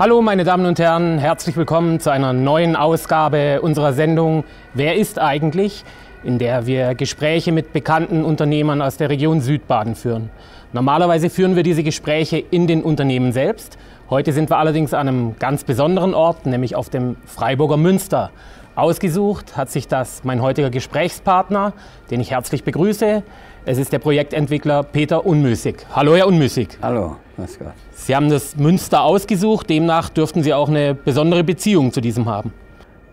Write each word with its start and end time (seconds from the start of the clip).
Hallo 0.00 0.22
meine 0.22 0.44
Damen 0.44 0.64
und 0.64 0.78
Herren, 0.78 1.18
herzlich 1.18 1.58
willkommen 1.58 2.00
zu 2.00 2.08
einer 2.08 2.32
neuen 2.32 2.74
Ausgabe 2.74 3.60
unserer 3.60 3.92
Sendung 3.92 4.44
Wer 4.72 4.96
ist 4.96 5.18
eigentlich, 5.18 5.84
in 6.24 6.38
der 6.38 6.64
wir 6.64 6.94
Gespräche 6.94 7.52
mit 7.52 7.74
bekannten 7.74 8.24
Unternehmern 8.24 8.80
aus 8.80 8.96
der 8.96 9.10
Region 9.10 9.42
Südbaden 9.42 9.94
führen. 9.94 10.30
Normalerweise 10.72 11.28
führen 11.28 11.54
wir 11.54 11.64
diese 11.64 11.82
Gespräche 11.82 12.38
in 12.38 12.66
den 12.66 12.82
Unternehmen 12.82 13.32
selbst. 13.32 13.76
Heute 14.08 14.32
sind 14.32 14.48
wir 14.48 14.56
allerdings 14.56 14.94
an 14.94 15.06
einem 15.06 15.36
ganz 15.38 15.64
besonderen 15.64 16.14
Ort, 16.14 16.46
nämlich 16.46 16.76
auf 16.76 16.88
dem 16.88 17.16
Freiburger 17.26 17.76
Münster. 17.76 18.30
Ausgesucht 18.76 19.58
hat 19.58 19.68
sich 19.68 19.86
das 19.86 20.24
mein 20.24 20.40
heutiger 20.40 20.70
Gesprächspartner, 20.70 21.74
den 22.10 22.22
ich 22.22 22.30
herzlich 22.30 22.64
begrüße. 22.64 23.22
Es 23.66 23.76
ist 23.76 23.92
der 23.92 23.98
Projektentwickler 23.98 24.82
Peter 24.82 25.26
Unmüßig. 25.26 25.76
Hallo, 25.94 26.16
Herr 26.16 26.26
Unmüßig. 26.26 26.78
Hallo, 26.80 27.16
grüß 27.36 27.58
Gott. 27.58 27.74
Sie 27.92 28.16
haben 28.16 28.30
das 28.30 28.56
Münster 28.56 29.02
ausgesucht, 29.02 29.68
demnach 29.68 30.08
dürften 30.08 30.42
Sie 30.42 30.54
auch 30.54 30.70
eine 30.70 30.94
besondere 30.94 31.44
Beziehung 31.44 31.92
zu 31.92 32.00
diesem 32.00 32.24
haben. 32.24 32.54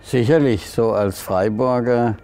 Sicherlich, 0.01 0.69
so 0.69 0.93
als 0.93 1.19
Freiburger 1.19 2.15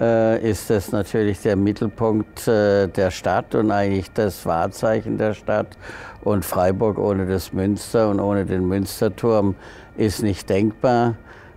äh, 0.00 0.50
ist 0.50 0.70
das 0.70 0.90
natürlich 0.90 1.42
der 1.42 1.56
Mittelpunkt 1.56 2.48
äh, 2.48 2.86
der 2.88 3.10
Stadt 3.10 3.54
und 3.54 3.70
eigentlich 3.70 4.10
das 4.14 4.46
Wahrzeichen 4.46 5.18
der 5.18 5.34
Stadt. 5.34 5.76
Und 6.22 6.46
Freiburg 6.46 6.98
ohne 6.98 7.26
das 7.26 7.52
Münster 7.52 8.08
und 8.08 8.20
ohne 8.20 8.46
den 8.46 8.66
Münsterturm 8.66 9.54
ist 9.98 10.22
nicht 10.22 10.48
denkbar. 10.48 11.16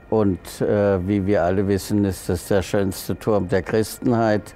Und 0.09 0.59
äh, 0.59 1.07
wie 1.07 1.25
wir 1.25 1.43
alle 1.43 1.65
wissen, 1.69 2.03
ist 2.03 2.27
das 2.27 2.49
der 2.49 2.61
schönste 2.61 3.17
Turm 3.17 3.47
der 3.47 3.61
Christenheit. 3.61 4.53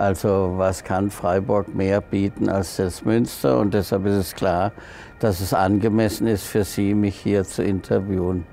Also 0.00 0.54
was 0.56 0.82
kann 0.82 1.10
Freiburg 1.10 1.74
mehr 1.74 2.00
bieten 2.00 2.48
als 2.48 2.76
das 2.76 3.04
Münster? 3.04 3.58
Und 3.58 3.74
deshalb 3.74 4.06
ist 4.06 4.14
es 4.14 4.34
klar, 4.34 4.72
dass 5.18 5.42
es 5.42 5.52
angemessen 5.52 6.26
ist 6.26 6.44
für 6.44 6.64
Sie, 6.64 6.94
mich 6.94 7.16
hier 7.16 7.44
zu 7.44 7.62
interviewen. 7.62 8.46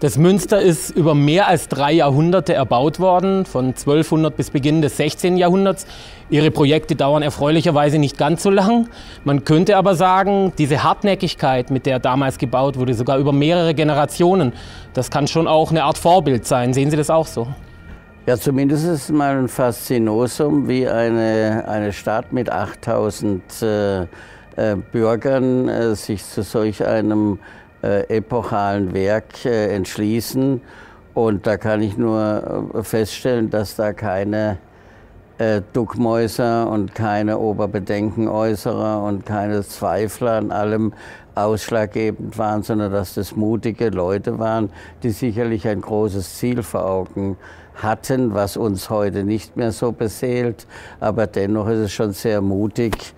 Das 0.00 0.18
Münster 0.18 0.60
ist 0.60 0.90
über 0.90 1.14
mehr 1.14 1.46
als 1.46 1.68
drei 1.68 1.92
Jahrhunderte 1.92 2.54
erbaut 2.54 2.98
worden, 2.98 3.44
von 3.44 3.66
1200 3.66 4.36
bis 4.36 4.50
Beginn 4.50 4.82
des 4.82 4.96
16. 4.96 5.36
Jahrhunderts. 5.36 5.86
Ihre 6.28 6.50
Projekte 6.50 6.96
dauern 6.96 7.22
erfreulicherweise 7.22 8.00
nicht 8.00 8.18
ganz 8.18 8.42
so 8.42 8.50
lang. 8.50 8.88
Man 9.22 9.44
könnte 9.44 9.76
aber 9.76 9.94
sagen, 9.94 10.52
diese 10.58 10.82
Hartnäckigkeit, 10.82 11.70
mit 11.70 11.86
der 11.86 12.00
damals 12.00 12.36
gebaut 12.36 12.76
wurde, 12.76 12.94
sogar 12.94 13.18
über 13.18 13.32
mehrere 13.32 13.74
Generationen, 13.74 14.52
das 14.92 15.08
kann 15.08 15.28
schon 15.28 15.46
auch 15.46 15.70
eine 15.70 15.84
Art 15.84 15.98
Vorbild 15.98 16.46
sein. 16.46 16.74
Sehen 16.74 16.90
Sie 16.90 16.96
das 16.96 17.10
auch 17.10 17.28
so? 17.28 17.46
Ja, 18.28 18.36
zumindest 18.36 18.84
ist 18.84 19.04
es 19.04 19.08
mal 19.08 19.38
ein 19.38 19.48
Faszinosum, 19.48 20.68
wie 20.68 20.86
eine, 20.86 21.64
eine 21.66 21.94
Stadt 21.94 22.30
mit 22.30 22.52
8000 22.52 23.62
äh, 23.62 24.02
äh, 24.02 24.06
Bürgern 24.92 25.66
äh, 25.66 25.94
sich 25.94 26.22
zu 26.22 26.42
solch 26.42 26.84
einem 26.84 27.38
äh, 27.82 28.02
epochalen 28.14 28.92
Werk 28.92 29.46
äh, 29.46 29.74
entschließen. 29.74 30.60
Und 31.14 31.46
da 31.46 31.56
kann 31.56 31.80
ich 31.80 31.96
nur 31.96 32.70
äh, 32.74 32.82
feststellen, 32.82 33.48
dass 33.48 33.76
da 33.76 33.94
keine 33.94 34.58
Duckmäuser 35.72 36.68
und 36.68 36.96
keine 36.96 37.38
Oberbedenkenäußerer 37.38 39.04
und 39.04 39.24
keine 39.24 39.62
Zweifler 39.62 40.32
an 40.32 40.50
allem 40.50 40.92
ausschlaggebend 41.36 42.36
waren, 42.36 42.64
sondern 42.64 42.90
dass 42.90 43.14
das 43.14 43.36
mutige 43.36 43.90
Leute 43.90 44.40
waren, 44.40 44.70
die 45.04 45.10
sicherlich 45.10 45.68
ein 45.68 45.80
großes 45.80 46.38
Ziel 46.38 46.64
vor 46.64 46.84
Augen 46.84 47.36
hatten, 47.36 47.36
was 47.82 48.56
uns 48.56 48.90
heute 48.90 49.24
nicht 49.24 49.56
mehr 49.56 49.72
so 49.72 49.92
beseelt. 49.92 50.66
Aber 51.00 51.26
dennoch 51.26 51.68
ist 51.68 51.78
es 51.78 51.92
schon 51.92 52.12
sehr 52.12 52.40
mutig, 52.40 53.14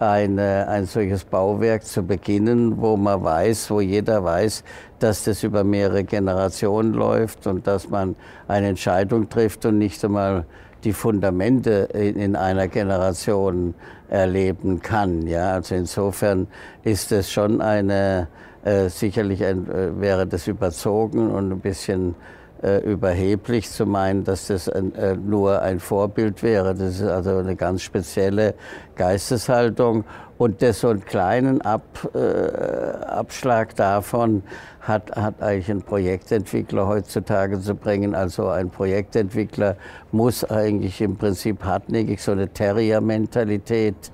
eine, 0.00 0.68
ein 0.68 0.86
solches 0.86 1.24
Bauwerk 1.24 1.84
zu 1.84 2.02
beginnen, 2.02 2.80
wo 2.80 2.96
man 2.96 3.22
weiß, 3.22 3.70
wo 3.70 3.80
jeder 3.80 4.24
weiß, 4.24 4.64
dass 4.98 5.24
das 5.24 5.42
über 5.42 5.64
mehrere 5.64 6.04
Generationen 6.04 6.94
läuft 6.94 7.46
und 7.46 7.66
dass 7.66 7.88
man 7.88 8.16
eine 8.48 8.68
Entscheidung 8.68 9.28
trifft 9.28 9.64
und 9.66 9.78
nicht 9.78 10.04
einmal 10.04 10.46
die 10.84 10.92
Fundamente 10.92 11.88
in, 11.94 12.16
in 12.16 12.36
einer 12.36 12.68
Generation 12.68 13.74
erleben 14.08 14.80
kann. 14.82 15.26
Ja, 15.26 15.52
also 15.54 15.74
insofern 15.74 16.46
ist 16.82 17.10
es 17.10 17.30
schon 17.30 17.60
eine, 17.60 18.28
äh, 18.64 18.88
sicherlich 18.88 19.44
ein, 19.44 19.70
äh, 19.70 19.98
wäre 20.00 20.26
das 20.26 20.46
überzogen 20.46 21.30
und 21.30 21.52
ein 21.52 21.60
bisschen 21.60 22.14
überheblich 22.62 23.70
zu 23.70 23.84
meinen, 23.84 24.24
dass 24.24 24.46
das 24.46 24.68
äh, 24.68 24.82
nur 25.16 25.60
ein 25.60 25.80
Vorbild 25.80 26.42
wäre. 26.42 26.74
Das 26.74 27.00
ist 27.00 27.02
also 27.02 27.38
eine 27.38 27.56
ganz 27.56 27.82
spezielle 27.82 28.54
Geisteshaltung. 28.96 30.04
Und 30.36 30.62
das 30.62 30.80
so 30.80 30.88
einen 30.88 31.04
kleinen 31.04 31.60
Ab, 31.60 31.82
äh, 32.14 32.18
Abschlag 33.06 33.76
davon 33.76 34.42
hat, 34.80 35.14
hat 35.14 35.40
eigentlich 35.40 35.70
ein 35.70 35.82
Projektentwickler 35.82 36.88
heutzutage 36.88 37.60
zu 37.60 37.74
bringen. 37.74 38.14
Also 38.14 38.48
ein 38.48 38.70
Projektentwickler 38.70 39.76
muss 40.10 40.44
eigentlich 40.44 41.00
im 41.00 41.16
Prinzip 41.16 41.64
hartnäckig 41.64 42.20
so 42.20 42.32
eine 42.32 42.48
Terrier-Mentalität 42.48 44.10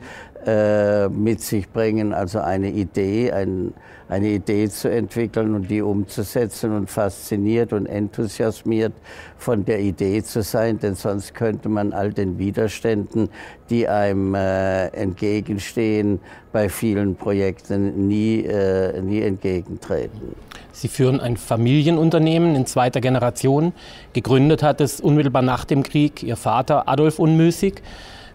äh, 0.47 1.09
mit 1.09 1.41
sich 1.41 1.69
bringen, 1.69 2.15
also 2.15 2.41
eine 2.41 2.71
Idee, 2.71 3.33
ein, 3.33 3.75
eine 4.09 4.29
Idee 4.29 4.69
zu 4.69 4.91
entwickeln 4.91 5.55
und 5.55 5.71
die 5.71 5.83
umzusetzen 5.83 6.75
und 6.75 6.91
fasziniert 6.91 7.73
und 7.73 7.87
enthusiasmiert 7.87 8.93
von 9.37 9.65
der 9.65 9.81
Idee 9.81 10.23
zu 10.23 10.43
sein, 10.43 10.79
denn 10.79 10.95
sonst 10.95 11.35
könnte 11.35 11.69
man 11.69 11.93
all 11.93 12.13
den 12.13 12.39
Widerständen, 12.39 13.29
die 13.69 13.87
einem 13.87 14.35
äh, 14.35 14.87
entgegenstehen, 14.89 16.21
bei 16.53 16.69
vielen 16.69 17.17
Projekten 17.17 18.09
nie, 18.09 18.45
äh, 18.45 19.01
nie 19.03 19.21
entgegentreten. 19.23 20.35
Sie 20.73 20.89
führen 20.89 21.21
ein 21.21 21.37
Familienunternehmen 21.37 22.55
in 22.55 22.65
zweiter 22.65 23.01
Generation. 23.01 23.73
Gegründet 24.13 24.63
hat 24.63 24.81
es 24.81 25.01
unmittelbar 25.01 25.43
nach 25.43 25.65
dem 25.65 25.83
Krieg 25.83 26.23
Ihr 26.23 26.37
Vater 26.37 26.89
Adolf 26.89 27.19
Unmüßig. 27.19 27.83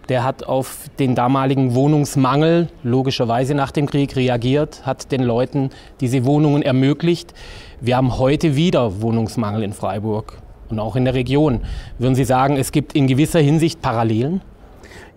Der 0.09 0.23
hat 0.23 0.43
auf 0.43 0.89
den 0.99 1.16
damaligen 1.16 1.73
Wohnungsmangel 1.73 2.69
logischerweise 2.83 3.55
nach 3.55 3.71
dem 3.71 3.88
Krieg 3.88 4.16
reagiert, 4.16 4.85
hat 4.85 5.11
den 5.11 5.23
Leuten 5.23 5.71
diese 5.99 6.25
Wohnungen 6.25 6.61
ermöglicht. 6.61 7.33
Wir 7.81 7.97
haben 7.97 8.19
heute 8.19 8.55
wieder 8.55 9.01
Wohnungsmangel 9.01 9.63
in 9.63 9.73
Freiburg 9.73 10.38
und 10.69 10.79
auch 10.79 10.95
in 10.95 11.05
der 11.05 11.16
Region. 11.16 11.61
Würden 11.97 12.16
Sie 12.16 12.25
sagen, 12.25 12.57
es 12.57 12.71
gibt 12.71 12.93
in 12.93 13.07
gewisser 13.07 13.39
Hinsicht 13.39 13.81
Parallelen? 13.81 14.41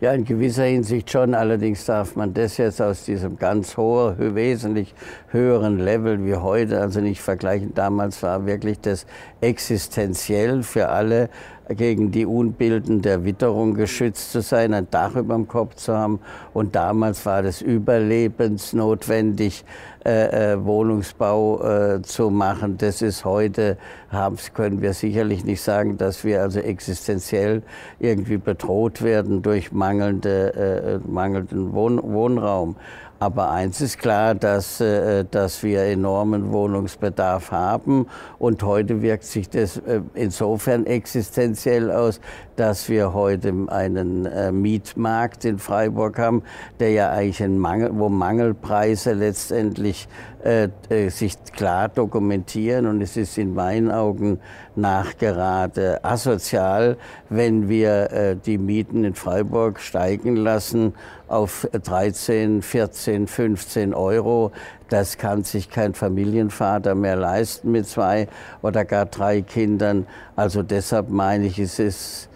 Ja, 0.01 0.13
in 0.13 0.25
gewisser 0.25 0.63
Hinsicht 0.63 1.11
schon. 1.11 1.35
Allerdings 1.35 1.85
darf 1.85 2.15
man 2.15 2.33
das 2.33 2.57
jetzt 2.57 2.81
aus 2.81 3.05
diesem 3.05 3.37
ganz 3.37 3.77
hohen, 3.77 4.37
wesentlich 4.37 4.95
höheren 5.33 5.81
Level 5.81 6.25
wie 6.25 6.37
heute 6.37 6.81
also 6.81 7.01
nicht 7.01 7.21
vergleichen. 7.21 7.75
Damals 7.75 8.23
war 8.23 8.47
wirklich 8.47 8.81
das 8.81 9.07
existenziell 9.41 10.63
für 10.63 10.89
alle 10.89 11.31
gegen 11.69 12.11
die 12.11 12.27
Unbilden 12.27 13.03
der 13.03 13.25
Witterung 13.25 13.75
geschützt 13.75 14.33
zu 14.33 14.41
sein, 14.41 14.75
ein 14.75 14.89
Dach 14.91 15.15
über 15.17 15.35
dem 15.35 15.49
Kopf 15.49 15.75
zu 15.75 15.97
haben. 15.97 16.21
Und 16.55 16.75
damals 16.75 17.25
war 17.27 17.43
das 17.43 17.63
überlebensnotwendig, 17.63 19.65
äh, 20.05 20.53
äh, 20.53 20.65
Wohnungsbau 20.65 21.61
äh, 21.61 22.03
zu 22.03 22.31
machen. 22.31 22.79
Das 22.79 23.03
ist 23.03 23.25
heute, 23.25 23.77
haben, 24.11 24.37
können 24.55 24.81
wir 24.81 24.95
sicherlich 24.95 25.45
nicht 25.45 25.61
sagen, 25.61 25.99
dass 25.99 26.25
wir 26.25 26.41
also 26.41 26.61
existenziell 26.61 27.63
irgendwie 27.99 28.39
bedroht 28.39 29.03
werden 29.03 29.43
durch 29.43 29.73
mangelnde, 29.73 31.01
äh, 31.05 31.09
mangelnden 31.09 31.75
Wohn 31.75 32.01
Wohnraum. 32.03 32.77
Aber 33.21 33.51
eins 33.51 33.81
ist 33.81 33.99
klar, 33.99 34.35
dass, 34.35 34.81
äh, 34.81 35.25
dass 35.29 35.63
wir 35.65 35.83
enormen 35.83 36.53
Wohnungsbedarf 36.53 37.51
haben. 37.51 38.07
Und 38.39 38.63
heute 38.63 39.03
wirkt 39.03 39.25
sich 39.25 39.51
das 39.51 39.79
äh, 39.79 40.03
insofern 40.15 40.87
existenziell 40.87 41.91
aus, 41.91 42.21
dass 42.55 42.89
wir 42.89 43.15
heute 43.15 43.53
einen 43.69 44.27
äh, 44.27 44.53
Mietmarkt 44.53 45.45
in 45.45 45.59
Freiburg 45.59 46.19
haben, 46.19 46.43
der 46.79 46.91
ja 46.91 47.11
eigentlich 47.11 47.43
ein 47.43 47.59
Mangel, 47.59 47.91
wo 47.95 48.09
Mangelpreise 48.09 49.15
letztendlich 49.15 50.09
äh, 50.45 50.69
äh, 50.89 51.09
sich 51.09 51.35
klar 51.53 51.89
dokumentieren. 51.89 52.87
Und 52.87 53.03
es 53.03 53.17
ist 53.17 53.39
in 53.39 53.55
meinen 53.55 53.91
Augen 53.91 54.41
nachgerade 54.77 56.05
asozial, 56.05 56.97
wenn 57.29 57.69
wir 57.69 58.13
äh, 58.13 58.37
die 58.37 58.59
Mieten 58.59 59.05
in 59.05 59.15
Freiburg 59.15 59.81
steigen 59.81 60.37
lassen 60.37 60.95
auf 61.27 61.69
13, 61.73 62.63
14, 62.63 63.27
15 63.27 63.95
Euro. 63.95 64.53
Das 64.89 65.19
kann 65.19 65.43
sich 65.43 65.71
kein 65.71 65.95
Familienvater 65.95 66.95
mehr 66.95 67.17
leisten 67.17 67.73
mit 67.73 67.87
zwei 67.89 68.29
oder 68.63 68.85
gar 68.85 69.07
drei 69.07 69.43
Kindern. 69.43 70.07
Also 70.37 70.63
deshalb 70.63 71.11
meine 71.11 71.47
ich, 71.47 71.59
es 71.59 71.79
ist 71.79 72.29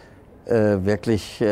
äh, 0.47 0.85
wirklich, 0.85 1.41
äh, 1.41 1.47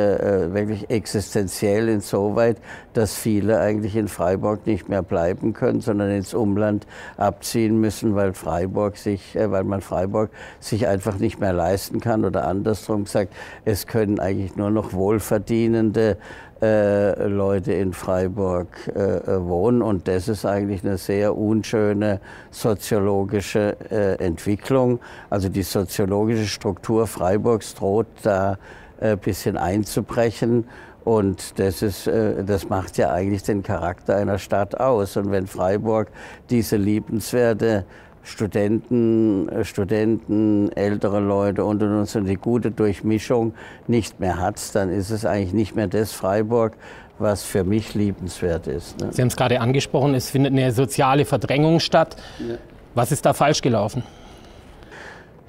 äh, 0.44 0.54
wirklich 0.54 0.90
existenziell 0.90 1.88
insoweit, 1.88 2.56
dass 2.92 3.14
viele 3.14 3.60
eigentlich 3.60 3.96
in 3.96 4.08
Freiburg 4.08 4.66
nicht 4.66 4.88
mehr 4.88 5.02
bleiben 5.02 5.52
können, 5.52 5.80
sondern 5.80 6.10
ins 6.10 6.34
Umland 6.34 6.86
abziehen 7.16 7.80
müssen, 7.80 8.14
weil 8.14 8.32
Freiburg 8.32 8.96
sich, 8.96 9.36
äh, 9.36 9.50
weil 9.50 9.64
man 9.64 9.80
Freiburg 9.80 10.30
sich 10.58 10.86
einfach 10.86 11.18
nicht 11.18 11.40
mehr 11.40 11.52
leisten 11.52 12.00
kann. 12.00 12.24
Oder 12.24 12.46
andersrum 12.46 13.04
gesagt, 13.04 13.32
es 13.64 13.86
können 13.86 14.18
eigentlich 14.18 14.56
nur 14.56 14.70
noch 14.70 14.92
wohlverdienende 14.92 16.16
äh, 16.62 17.26
Leute 17.26 17.72
in 17.72 17.92
Freiburg 17.92 18.68
äh, 18.88 19.40
wohnen. 19.40 19.82
Und 19.82 20.08
das 20.08 20.28
ist 20.28 20.44
eigentlich 20.44 20.84
eine 20.84 20.98
sehr 20.98 21.36
unschöne 21.36 22.20
soziologische 22.50 23.76
äh, 23.90 24.22
Entwicklung. 24.24 25.00
Also 25.30 25.48
die 25.48 25.62
soziologische 25.62 26.46
Struktur 26.46 27.06
Freiburgs 27.06 27.74
droht 27.74 28.08
da 28.22 28.58
ein 29.00 29.18
bisschen 29.18 29.56
einzubrechen. 29.56 30.68
Und 31.02 31.58
das, 31.58 31.80
ist, 31.80 32.06
das 32.06 32.68
macht 32.68 32.98
ja 32.98 33.10
eigentlich 33.10 33.42
den 33.42 33.62
Charakter 33.62 34.16
einer 34.16 34.36
Stadt 34.36 34.78
aus. 34.78 35.16
Und 35.16 35.30
wenn 35.30 35.46
Freiburg 35.46 36.08
diese 36.50 36.76
liebenswerte 36.76 37.86
Studenten, 38.22 39.48
äh, 39.48 39.64
Studenten, 39.64 40.70
ältere 40.72 41.20
Leute 41.20 41.64
und 41.64 41.82
uns 41.82 42.14
und 42.16 42.26
die 42.26 42.36
gute 42.36 42.70
Durchmischung 42.70 43.54
nicht 43.86 44.20
mehr 44.20 44.38
hat, 44.38 44.56
dann 44.74 44.90
ist 44.90 45.10
es 45.10 45.24
eigentlich 45.24 45.52
nicht 45.52 45.74
mehr 45.74 45.86
das 45.86 46.12
Freiburg, 46.12 46.76
was 47.18 47.42
für 47.42 47.64
mich 47.64 47.94
liebenswert 47.94 48.66
ist. 48.66 48.98
Ne? 49.00 49.12
Sie 49.12 49.20
haben 49.20 49.28
es 49.28 49.36
gerade 49.36 49.60
angesprochen, 49.60 50.14
es 50.14 50.30
findet 50.30 50.52
eine 50.52 50.72
soziale 50.72 51.24
Verdrängung 51.24 51.80
statt. 51.80 52.16
Ja. 52.38 52.56
Was 52.94 53.12
ist 53.12 53.24
da 53.24 53.32
falsch 53.32 53.62
gelaufen? 53.62 54.02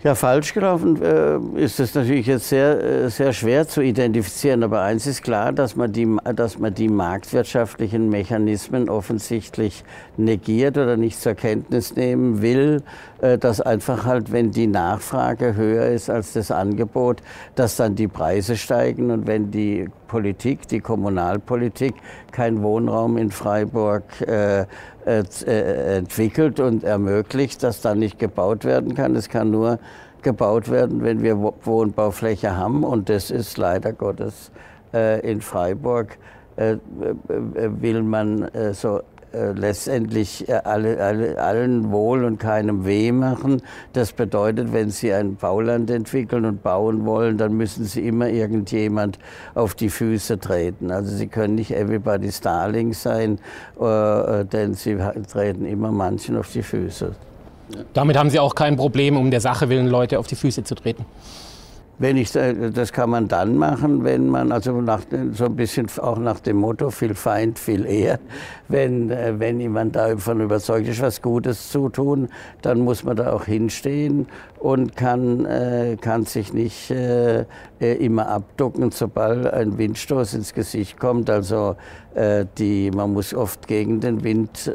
Ja, 0.04 0.16
falsch 0.16 0.56
gelaufen 0.56 1.00
äh, 1.00 1.38
ist 1.64 1.80
es 1.80 1.94
natürlich 1.94 2.26
jetzt 2.26 2.50
sehr, 2.50 2.84
äh, 2.84 3.10
sehr 3.12 3.34
schwer 3.34 3.68
zu 3.68 3.82
identifizieren. 3.82 4.64
Aber 4.64 4.82
eins 4.82 5.06
ist 5.06 5.22
klar, 5.22 5.54
dass 5.54 5.76
man, 5.76 5.92
die, 5.92 6.18
dass 6.36 6.58
man 6.58 6.74
die 6.74 6.88
marktwirtschaftlichen 6.88 8.10
Mechanismen 8.10 8.90
offensichtlich 8.90 9.84
negiert 10.18 10.80
oder 10.80 10.98
nicht 10.98 11.22
zur 11.22 11.36
Kenntnis 11.36 11.96
nehmen 11.96 12.42
will. 12.42 12.82
Äh, 13.22 13.38
dass 13.38 13.62
einfach 13.62 14.04
halt, 14.08 14.32
wenn 14.32 14.50
die 14.50 14.66
Nachfrage 14.66 15.56
höher 15.56 15.86
ist 15.86 16.10
als 16.10 16.34
das 16.34 16.50
Angebot, 16.50 17.22
dass 17.54 17.76
dann 17.76 17.94
die 17.94 18.08
Preise 18.08 18.58
steigen. 18.58 19.12
Und 19.12 19.28
wenn 19.28 19.52
die 19.52 19.88
Politik, 20.12 20.68
die 20.68 20.82
Kommunalpolitik, 20.82 21.94
keinen 22.34 22.62
Wohnraum 22.64 23.18
in 23.18 23.32
Freiburg 23.32 24.04
äh, 24.28 24.64
äh, 25.06 25.24
äh, 25.46 25.98
entwickelt 26.00 26.60
und 26.60 26.84
ermöglicht, 26.84 27.64
dass 27.64 27.80
dann 27.80 28.00
nicht 28.00 28.20
gebaut 28.20 28.66
werden 28.66 28.94
kann. 28.94 29.16
Es 29.16 29.30
kann 29.30 29.52
nur 29.52 29.80
gebaut 30.22 30.70
werden, 30.70 31.02
wenn 31.02 31.24
wir 31.24 31.38
Wohnbaufläche 31.38 32.58
haben 32.58 32.84
und 32.84 33.08
das 33.08 33.32
ist 33.32 33.58
leider 33.58 33.94
Gottes 33.94 34.52
äh, 34.94 35.22
in 35.22 35.40
Freiburg 35.40 36.18
äh, 36.58 36.76
will 37.30 38.04
man 38.04 38.50
so 38.74 39.00
äh, 39.00 39.04
letztendlich 39.54 40.48
äh, 40.50 40.54
alle, 40.64 41.02
alle, 41.02 41.38
allen 41.38 41.92
wohl 41.92 42.24
und 42.26 42.38
keinem 42.38 42.86
weh 42.86 43.12
machen. 43.12 43.62
Das 43.94 44.12
bedeutet, 44.12 44.74
wenn 44.74 44.90
Sie 44.90 45.14
ein 45.14 45.36
Bauland 45.36 45.90
entwickeln 45.90 46.46
und 46.46 46.64
bauen 46.64 47.06
wollen, 47.06 47.38
dann 47.38 47.54
müssen 47.54 47.86
Sie 47.86 48.06
immer 48.08 48.28
irgendjemand 48.30 49.20
auf 49.56 49.76
die 49.76 49.90
Füße 49.90 50.40
treten. 50.40 50.92
Also 50.92 51.16
Sie 51.16 51.28
können 51.28 51.56
nicht 51.56 51.72
everybody's 51.72 52.42
darling 52.42 52.94
sein, 52.94 53.40
äh, 53.80 54.46
denn 54.46 54.74
Sie 54.74 54.98
treten 55.32 55.66
immer 55.66 55.92
manchen 55.92 56.38
auf 56.38 56.52
die 56.52 56.64
Füße. 56.64 57.14
Damit 57.94 58.18
haben 58.18 58.30
Sie 58.30 58.40
auch 58.40 58.56
kein 58.56 58.76
Problem, 58.76 59.18
um 59.18 59.32
der 59.32 59.42
Sache 59.42 59.70
willen 59.70 59.88
Leute 59.88 60.20
auf 60.20 60.28
die 60.28 60.36
Füße 60.36 60.64
zu 60.64 60.76
treten. 60.76 61.06
Wenn 62.02 62.18
ich, 62.18 62.32
das 62.32 62.94
kann 62.94 63.12
man 63.12 63.28
dann 63.28 63.58
machen, 63.58 64.04
wenn 64.04 64.28
man, 64.28 64.52
also 64.52 64.82
nach, 64.82 65.02
so 65.34 65.46
ein 65.46 65.56
bisschen 65.56 65.86
auch 66.00 66.18
nach 66.18 66.40
dem 66.40 66.58
Motto, 66.58 66.90
viel 66.90 67.14
Feind, 67.14 67.60
viel 67.60 67.86
eher, 67.86 68.18
wenn, 68.70 69.12
äh, 69.12 69.36
wenn 69.38 69.60
jemand 69.60 69.96
davon 69.96 70.42
überzeugt 70.42 70.88
ist, 70.88 71.00
was 71.00 71.22
Gutes 71.22 71.70
zu 71.70 71.90
tun, 71.90 72.30
dann 72.64 72.80
muss 72.80 73.04
man 73.04 73.18
da 73.18 73.32
auch 73.32 73.46
hinstehen 73.46 74.26
und 74.58 74.96
kann, 74.96 75.46
äh, 75.46 75.96
kann 76.02 76.26
sich 76.26 76.54
nicht 76.54 76.90
äh, 76.90 77.46
immer 77.80 78.30
abducken, 78.30 78.90
sobald 78.90 79.46
ein 79.54 79.78
Windstoß 79.78 80.34
ins 80.34 80.56
Gesicht 80.56 81.00
kommt. 81.00 81.30
Also 81.30 81.76
die, 82.58 82.92
man 82.92 83.14
muss 83.14 83.34
oft 83.34 83.70
gegen 83.70 84.02
den 84.02 84.22
Wind 84.26 84.70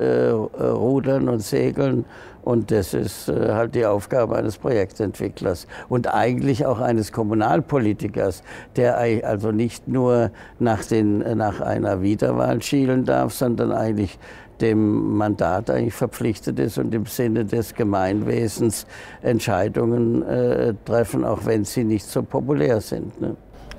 rudern 0.59 1.29
und 1.29 1.41
segeln 1.41 2.07
und 2.47 2.71
das 2.71 2.95
ist 2.95 3.29
äh, 3.29 3.53
halt 3.55 3.75
die 3.75 3.85
Aufgabe 3.85 4.37
eines 4.37 4.57
Projektentwicklers 4.57 5.67
und 5.89 6.15
eigentlich 6.15 6.65
auch 6.65 6.79
eines 6.79 7.11
Kommunalpolitikers, 7.11 8.45
der 8.77 8.99
also 9.25 9.51
nicht 9.51 9.89
nur 9.89 10.31
nach, 10.61 10.85
den, 10.85 11.19
nach 11.37 11.61
einer 11.61 12.03
Wiederwahl 12.03 12.63
schielen 12.63 13.05
darf, 13.05 13.33
sondern 13.33 13.73
eigentlich 13.73 14.17
dem 14.61 15.17
Mandat 15.17 15.71
eigentlich 15.71 15.95
verpflichtet 15.95 16.61
ist 16.61 16.79
und 16.79 16.95
im 16.95 17.07
Sinne 17.07 17.45
des 17.45 17.75
Gemeinwesens 17.75 18.87
Entscheidungen 19.23 20.23
äh, 20.23 20.75
treffen, 20.85 21.25
auch 21.25 21.47
wenn 21.47 21.65
sie 21.65 21.83
nicht 21.83 22.07
so 22.07 22.23
populär 22.23 22.81
sind. 22.81 23.21
Ne? 23.21 23.37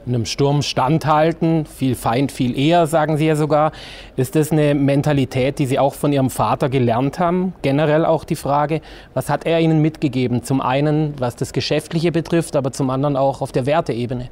Einem 0.07 0.25
Sturm 0.25 0.61
standhalten, 0.61 1.65
viel 1.65 1.95
Feind, 1.95 2.31
viel 2.31 2.57
eher, 2.57 2.87
sagen 2.87 3.17
Sie 3.17 3.27
ja 3.27 3.35
sogar. 3.35 3.71
Ist 4.15 4.35
das 4.35 4.51
eine 4.51 4.73
Mentalität, 4.75 5.59
die 5.59 5.65
Sie 5.65 5.79
auch 5.79 5.93
von 5.93 6.13
Ihrem 6.13 6.29
Vater 6.29 6.69
gelernt 6.69 7.19
haben? 7.19 7.53
Generell 7.61 8.05
auch 8.05 8.23
die 8.23 8.35
Frage, 8.35 8.81
was 9.13 9.29
hat 9.29 9.45
er 9.45 9.59
Ihnen 9.59 9.81
mitgegeben? 9.81 10.43
Zum 10.43 10.61
einen, 10.61 11.13
was 11.19 11.35
das 11.35 11.53
Geschäftliche 11.53 12.11
betrifft, 12.11 12.55
aber 12.55 12.71
zum 12.71 12.89
anderen 12.89 13.15
auch 13.15 13.41
auf 13.41 13.51
der 13.51 13.65
Werteebene. 13.65 14.29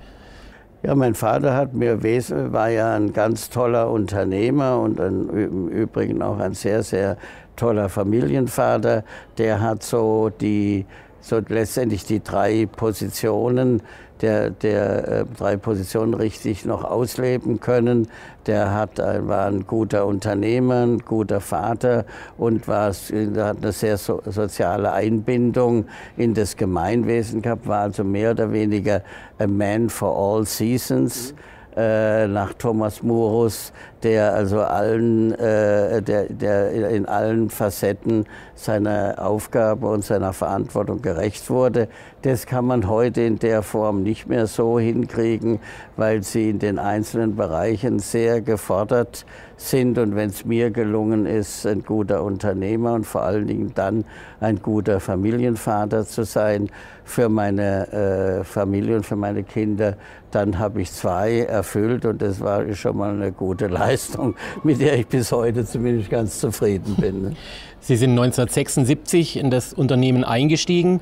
Ja, 0.83 0.93
mein 0.93 1.15
Vater 1.15 1.55
hat 1.55 1.73
mir 1.73 2.03
war 2.03 2.69
ja 2.69 2.93
ein 2.93 3.11
ganz 3.11 3.49
toller 3.49 3.89
Unternehmer 3.89 4.79
und 4.79 4.99
ein, 4.99 5.29
im 5.29 5.67
Übrigen 5.67 6.21
auch 6.21 6.37
ein 6.37 6.53
sehr, 6.53 6.83
sehr 6.83 7.17
toller 7.55 7.89
Familienvater. 7.89 9.03
Der 9.37 9.61
hat 9.61 9.81
so 9.81 10.29
die 10.29 10.85
so 11.21 11.41
letztendlich 11.47 12.05
die 12.05 12.23
drei 12.23 12.67
Positionen 12.67 13.81
der, 14.21 14.49
der 14.49 15.07
äh, 15.07 15.25
drei 15.37 15.57
Positionen 15.57 16.13
richtig 16.13 16.65
noch 16.65 16.83
ausleben 16.83 17.59
können. 17.59 18.07
Der 18.47 18.73
hat, 18.73 18.99
äh, 18.99 19.27
war 19.27 19.47
ein 19.47 19.65
guter 19.67 20.05
Unternehmer, 20.05 20.83
ein 20.83 20.99
guter 20.99 21.41
Vater 21.41 22.05
und 22.37 22.67
war, 22.67 22.89
hat 22.89 23.57
eine 23.57 23.71
sehr 23.71 23.97
so, 23.97 24.21
soziale 24.25 24.91
Einbindung 24.91 25.85
in 26.17 26.33
das 26.33 26.55
Gemeinwesen 26.55 27.41
gehabt, 27.41 27.67
war 27.67 27.81
also 27.81 28.03
mehr 28.03 28.31
oder 28.31 28.51
weniger 28.51 29.01
a 29.39 29.47
man 29.47 29.89
for 29.89 30.15
all 30.15 30.45
seasons. 30.45 31.33
Mhm 31.33 31.55
äh, 31.75 32.27
nach 32.27 32.53
Thomas 32.53 33.03
Murus, 33.03 33.73
der 34.01 34.33
also 34.33 34.61
allen, 34.61 35.33
äh, 35.33 36.01
der, 36.01 36.29
der 36.29 36.89
in 36.89 37.05
allen 37.05 37.49
Facetten 37.49 38.25
seiner 38.55 39.15
Aufgabe 39.17 39.87
und 39.87 40.03
seiner 40.05 40.31
Verantwortung 40.31 41.01
gerecht 41.01 41.49
wurde. 41.49 41.89
Das 42.25 42.47
kann 42.47 42.65
man 42.65 42.89
heute 42.89 43.21
in 43.21 43.37
der 43.37 43.61
Form 43.61 44.01
nicht 44.01 44.25
mehr 44.25 44.47
so 44.47 44.79
hinkriegen, 44.79 45.59
weil 45.95 46.23
sie 46.23 46.49
in 46.49 46.57
den 46.57 46.79
einzelnen 46.79 47.35
Bereichen 47.35 47.99
sehr 47.99 48.41
gefordert 48.41 49.27
sind. 49.57 49.99
Und 49.99 50.15
wenn 50.15 50.31
es 50.31 50.43
mir 50.43 50.71
gelungen 50.71 51.27
ist, 51.27 51.67
ein 51.67 51.83
guter 51.83 52.23
Unternehmer 52.23 52.93
und 52.93 53.05
vor 53.05 53.21
allen 53.21 53.45
Dingen 53.45 53.73
dann 53.75 54.05
ein 54.39 54.59
guter 54.59 54.99
Familienvater 54.99 56.03
zu 56.03 56.23
sein 56.23 56.71
für 57.03 57.29
meine 57.29 57.91
äh, 57.91 58.43
Familie 58.43 58.95
und 58.95 59.05
für 59.05 59.17
meine 59.17 59.43
Kinder, 59.43 59.95
dann 60.31 60.57
habe 60.57 60.81
ich 60.81 60.91
zwei 60.91 61.41
erfüllt 61.41 62.05
und 62.05 62.23
das 62.23 62.41
war 62.41 62.73
schon 62.73 62.97
mal 62.97 63.13
eine 63.13 63.33
gute 63.33 63.67
Leistung, 63.67 64.33
mit 64.63 64.81
der 64.81 64.97
ich 64.97 65.05
bis 65.05 65.31
heute 65.31 65.63
zumindest 65.63 66.09
ganz 66.09 66.39
zufrieden 66.39 66.95
bin. 66.95 67.35
Sie 67.81 67.97
sind 67.97 68.09
1976 68.09 69.37
in 69.37 69.51
das 69.51 69.73
Unternehmen 69.73 70.23
eingestiegen. 70.23 71.01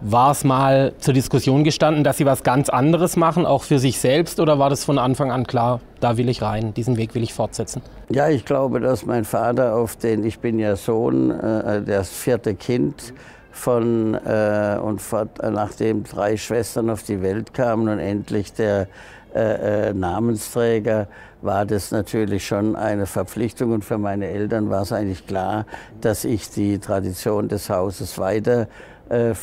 War 0.00 0.32
es 0.32 0.44
mal 0.44 0.92
zur 0.98 1.14
Diskussion 1.14 1.64
gestanden, 1.64 2.04
dass 2.04 2.18
Sie 2.18 2.26
was 2.26 2.42
ganz 2.42 2.68
anderes 2.68 3.16
machen, 3.16 3.46
auch 3.46 3.62
für 3.62 3.78
sich 3.78 3.98
selbst, 3.98 4.40
oder 4.40 4.58
war 4.58 4.68
das 4.68 4.84
von 4.84 4.98
Anfang 4.98 5.30
an 5.30 5.46
klar, 5.46 5.80
da 6.00 6.18
will 6.18 6.28
ich 6.28 6.42
rein, 6.42 6.74
diesen 6.74 6.98
Weg 6.98 7.14
will 7.14 7.22
ich 7.22 7.32
fortsetzen? 7.32 7.80
Ja, 8.10 8.28
ich 8.28 8.44
glaube, 8.44 8.80
dass 8.80 9.06
mein 9.06 9.24
Vater 9.24 9.74
auf 9.74 9.96
den, 9.96 10.24
ich 10.24 10.38
bin 10.38 10.58
ja 10.58 10.76
Sohn, 10.76 11.30
äh, 11.30 11.82
das 11.82 12.10
vierte 12.10 12.54
Kind 12.54 13.14
von, 13.50 14.14
äh, 14.14 14.78
und 14.82 15.00
nachdem 15.42 16.04
drei 16.04 16.36
Schwestern 16.36 16.90
auf 16.90 17.02
die 17.02 17.22
Welt 17.22 17.54
kamen 17.54 17.88
und 17.88 17.98
endlich 17.98 18.52
der 18.52 18.88
äh, 19.34 19.88
äh, 19.88 19.94
Namensträger, 19.94 21.08
war 21.42 21.64
das 21.64 21.90
natürlich 21.90 22.46
schon 22.46 22.76
eine 22.76 23.06
Verpflichtung. 23.06 23.72
Und 23.72 23.84
für 23.84 23.98
meine 23.98 24.28
Eltern 24.28 24.70
war 24.70 24.82
es 24.82 24.92
eigentlich 24.92 25.26
klar, 25.26 25.64
dass 26.00 26.24
ich 26.24 26.50
die 26.50 26.78
Tradition 26.78 27.48
des 27.48 27.70
Hauses 27.70 28.18
weiterführe. 28.18 28.68
Äh, 29.08 29.34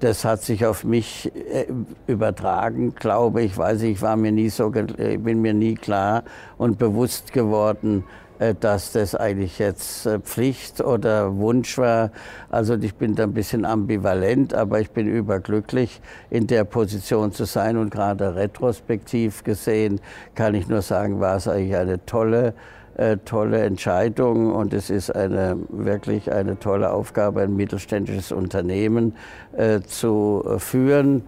das 0.00 0.24
hat 0.26 0.42
sich 0.42 0.66
auf 0.66 0.84
mich 0.84 1.32
äh, 1.34 1.66
übertragen, 2.06 2.94
glaube 2.94 3.42
ich. 3.42 3.56
Weiß 3.56 3.82
ich, 3.82 4.02
war 4.02 4.16
mir 4.16 4.32
nie 4.32 4.50
so, 4.50 4.70
bin 4.70 5.40
mir 5.40 5.54
nie 5.54 5.74
klar 5.74 6.24
und 6.58 6.78
bewusst 6.78 7.32
geworden, 7.32 8.04
äh, 8.38 8.54
dass 8.58 8.92
das 8.92 9.14
eigentlich 9.14 9.58
jetzt 9.58 10.04
äh, 10.04 10.18
Pflicht 10.20 10.82
oder 10.82 11.36
Wunsch 11.38 11.78
war. 11.78 12.10
Also 12.50 12.74
ich 12.74 12.94
bin 12.94 13.14
da 13.14 13.22
ein 13.22 13.32
bisschen 13.32 13.64
ambivalent, 13.64 14.52
aber 14.52 14.80
ich 14.80 14.90
bin 14.90 15.08
überglücklich, 15.08 16.02
in 16.28 16.46
der 16.46 16.64
Position 16.64 17.32
zu 17.32 17.46
sein. 17.46 17.78
Und 17.78 17.90
gerade 17.90 18.34
retrospektiv 18.34 19.44
gesehen 19.44 20.00
kann 20.34 20.54
ich 20.54 20.68
nur 20.68 20.82
sagen, 20.82 21.20
war 21.20 21.36
es 21.36 21.48
eigentlich 21.48 21.76
eine 21.76 22.04
tolle, 22.04 22.52
äh, 22.96 23.16
tolle 23.24 23.62
Entscheidung 23.62 24.52
und 24.52 24.72
es 24.72 24.90
ist 24.90 25.14
eine, 25.14 25.56
wirklich 25.68 26.32
eine 26.32 26.58
tolle 26.58 26.92
Aufgabe, 26.92 27.42
ein 27.42 27.56
mittelständisches 27.56 28.32
Unternehmen 28.32 29.14
äh, 29.56 29.80
zu 29.80 30.44
führen 30.58 31.22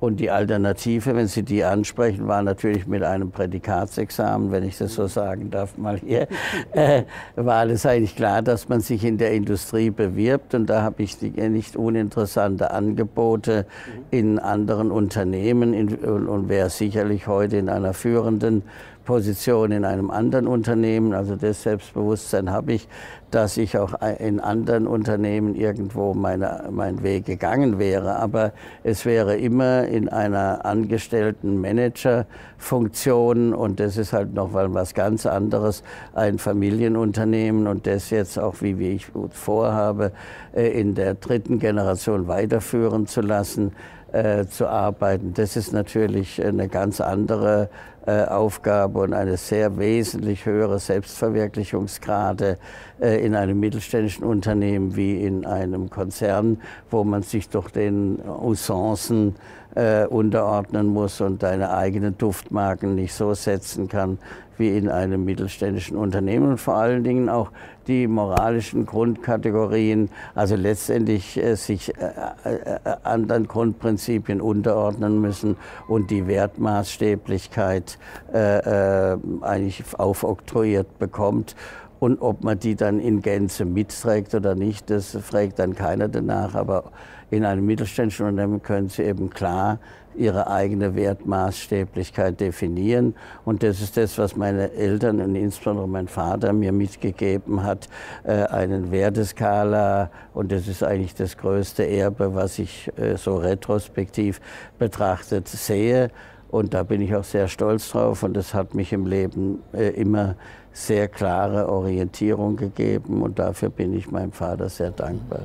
Und 0.00 0.18
die 0.18 0.30
Alternative, 0.30 1.14
wenn 1.14 1.28
Sie 1.28 1.42
die 1.42 1.62
ansprechen, 1.62 2.26
war 2.26 2.42
natürlich 2.42 2.86
mit 2.86 3.02
einem 3.02 3.30
Prädikatsexamen, 3.30 4.50
wenn 4.50 4.64
ich 4.64 4.78
das 4.78 4.94
so 4.94 5.06
sagen 5.06 5.50
darf, 5.50 5.76
mal 5.76 5.98
hier, 5.98 6.26
äh, 6.72 7.02
war 7.36 7.56
alles 7.56 7.84
eigentlich 7.84 8.16
klar, 8.16 8.40
dass 8.40 8.70
man 8.70 8.80
sich 8.80 9.04
in 9.04 9.18
der 9.18 9.32
Industrie 9.32 9.90
bewirbt. 9.90 10.54
Und 10.54 10.70
da 10.70 10.82
habe 10.82 11.02
ich 11.02 11.18
die, 11.18 11.30
nicht 11.30 11.76
uninteressante 11.76 12.70
Angebote 12.70 13.66
in 14.10 14.38
anderen 14.38 14.90
Unternehmen 14.90 15.74
in, 15.74 15.94
und, 15.96 16.26
und 16.28 16.48
wäre 16.48 16.70
sicherlich 16.70 17.26
heute 17.26 17.58
in 17.58 17.68
einer 17.68 17.92
führenden 17.92 18.62
Position 19.04 19.72
in 19.72 19.84
einem 19.84 20.10
anderen 20.10 20.46
Unternehmen. 20.46 21.12
Also 21.14 21.36
das 21.36 21.62
Selbstbewusstsein 21.62 22.50
habe 22.50 22.72
ich, 22.74 22.88
dass 23.30 23.56
ich 23.56 23.78
auch 23.78 23.94
in 24.18 24.40
anderen 24.40 24.86
Unternehmen 24.86 25.54
irgendwo 25.54 26.14
meine, 26.14 26.64
mein 26.70 27.02
Weg 27.02 27.26
gegangen 27.26 27.78
wäre. 27.78 28.16
Aber 28.16 28.52
es 28.82 29.04
wäre 29.06 29.36
immer 29.36 29.84
in 29.86 30.08
einer 30.08 30.64
angestellten 30.64 31.60
Managerfunktion 31.60 33.54
und 33.54 33.80
das 33.80 33.96
ist 33.96 34.12
halt 34.12 34.34
noch 34.34 34.52
mal 34.52 34.72
was 34.74 34.94
ganz 34.94 35.26
anderes, 35.26 35.82
ein 36.14 36.38
Familienunternehmen 36.38 37.66
und 37.66 37.86
das 37.86 38.10
jetzt 38.10 38.38
auch, 38.38 38.56
wie, 38.60 38.78
wie 38.78 38.92
ich 38.92 39.06
vorhabe, 39.30 40.12
äh, 40.52 40.68
in 40.68 40.94
der 40.94 41.14
dritten 41.14 41.58
Generation 41.58 42.28
weiterführen 42.28 43.06
zu 43.06 43.20
lassen. 43.20 43.72
Äh, 44.12 44.46
zu 44.48 44.66
arbeiten. 44.66 45.34
Das 45.34 45.56
ist 45.56 45.72
natürlich 45.72 46.44
eine 46.44 46.66
ganz 46.66 47.00
andere 47.00 47.68
äh, 48.06 48.24
Aufgabe 48.24 48.98
und 48.98 49.14
eine 49.14 49.36
sehr 49.36 49.78
wesentlich 49.78 50.46
höhere 50.46 50.80
Selbstverwirklichungsgrade 50.80 52.58
äh, 53.00 53.24
in 53.24 53.36
einem 53.36 53.60
mittelständischen 53.60 54.24
Unternehmen 54.24 54.96
wie 54.96 55.24
in 55.24 55.46
einem 55.46 55.90
Konzern, 55.90 56.60
wo 56.90 57.04
man 57.04 57.22
sich 57.22 57.50
durch 57.50 57.70
den 57.70 58.18
Usancen 58.26 59.36
äh, 59.76 60.06
unterordnen 60.06 60.88
muss 60.88 61.20
und 61.20 61.44
deine 61.44 61.72
eigenen 61.72 62.18
Duftmarken 62.18 62.96
nicht 62.96 63.14
so 63.14 63.34
setzen 63.34 63.86
kann 63.86 64.18
wie 64.60 64.76
in 64.76 64.88
einem 64.88 65.24
mittelständischen 65.24 65.96
Unternehmen 65.96 66.50
und 66.52 66.58
vor 66.58 66.74
allen 66.76 67.02
Dingen 67.02 67.28
auch 67.28 67.50
die 67.88 68.06
moralischen 68.06 68.86
Grundkategorien, 68.86 70.10
also 70.36 70.54
letztendlich 70.54 71.36
äh, 71.36 71.56
sich 71.56 71.92
äh, 71.96 72.04
äh, 72.44 72.78
anderen 73.02 73.48
Grundprinzipien 73.48 74.40
unterordnen 74.40 75.20
müssen 75.20 75.56
und 75.88 76.10
die 76.10 76.28
Wertmaßstäblichkeit 76.28 77.98
äh, 78.32 79.16
eigentlich 79.40 79.82
aufoktroyiert 79.98 80.98
bekommt. 80.98 81.56
Und 82.00 82.20
ob 82.22 82.42
man 82.42 82.58
die 82.58 82.74
dann 82.74 82.98
in 82.98 83.20
Gänze 83.20 83.66
mitträgt 83.66 84.34
oder 84.34 84.54
nicht, 84.54 84.88
das 84.88 85.16
fragt 85.20 85.58
dann 85.58 85.74
keiner 85.74 86.08
danach. 86.08 86.54
Aber 86.54 86.90
in 87.30 87.44
einem 87.44 87.64
mittelständischen 87.66 88.26
Unternehmen 88.26 88.62
können 88.62 88.88
Sie 88.88 89.02
eben 89.02 89.30
klar 89.30 89.78
ihre 90.16 90.50
eigene 90.50 90.96
Wertmaßstäblichkeit 90.96 92.40
definieren. 92.40 93.14
Und 93.44 93.62
das 93.62 93.80
ist 93.80 93.96
das, 93.96 94.18
was 94.18 94.34
meine 94.34 94.72
Eltern 94.72 95.20
und 95.20 95.36
insbesondere 95.36 95.86
mein 95.88 96.08
Vater 96.08 96.52
mir 96.52 96.72
mitgegeben 96.72 97.62
hat, 97.62 97.88
äh, 98.24 98.44
einen 98.44 98.90
Werteskala. 98.90 100.10
Und 100.34 100.52
das 100.52 100.68
ist 100.68 100.82
eigentlich 100.82 101.14
das 101.14 101.36
größte 101.36 101.86
Erbe, 101.86 102.34
was 102.34 102.58
ich 102.58 102.90
äh, 102.96 103.16
so 103.16 103.36
retrospektiv 103.36 104.40
betrachtet 104.78 105.48
sehe. 105.48 106.10
Und 106.48 106.74
da 106.74 106.82
bin 106.82 107.00
ich 107.00 107.14
auch 107.14 107.24
sehr 107.24 107.46
stolz 107.46 107.90
drauf. 107.90 108.24
Und 108.24 108.34
das 108.34 108.54
hat 108.54 108.74
mich 108.74 108.92
im 108.92 109.06
Leben 109.06 109.62
äh, 109.72 109.90
immer 109.90 110.34
sehr 110.72 111.08
klare 111.08 111.68
Orientierung 111.68 112.56
gegeben. 112.56 113.22
Und 113.22 113.38
dafür 113.38 113.70
bin 113.70 113.92
ich 113.92 114.10
meinem 114.10 114.32
Vater 114.32 114.68
sehr 114.68 114.90
dankbar. 114.90 115.40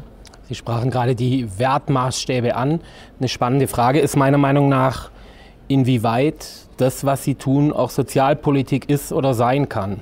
Sie 0.47 0.55
sprachen 0.55 0.91
gerade 0.91 1.15
die 1.15 1.57
Wertmaßstäbe 1.57 2.55
an. 2.55 2.79
Eine 3.19 3.29
spannende 3.29 3.67
Frage 3.67 3.99
ist 3.99 4.15
meiner 4.15 4.37
Meinung 4.37 4.69
nach, 4.69 5.09
inwieweit 5.67 6.45
das, 6.77 7.05
was 7.05 7.23
Sie 7.23 7.35
tun, 7.35 7.73
auch 7.73 7.89
Sozialpolitik 7.89 8.89
ist 8.89 9.11
oder 9.11 9.33
sein 9.33 9.69
kann. 9.69 10.01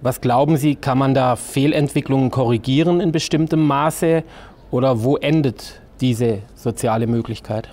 Was 0.00 0.20
glauben 0.20 0.56
Sie, 0.56 0.76
kann 0.76 0.98
man 0.98 1.14
da 1.14 1.36
Fehlentwicklungen 1.36 2.30
korrigieren 2.30 3.00
in 3.00 3.12
bestimmtem 3.12 3.66
Maße 3.66 4.22
oder 4.70 5.02
wo 5.02 5.16
endet 5.16 5.80
diese 6.00 6.38
soziale 6.54 7.06
Möglichkeit? 7.06 7.68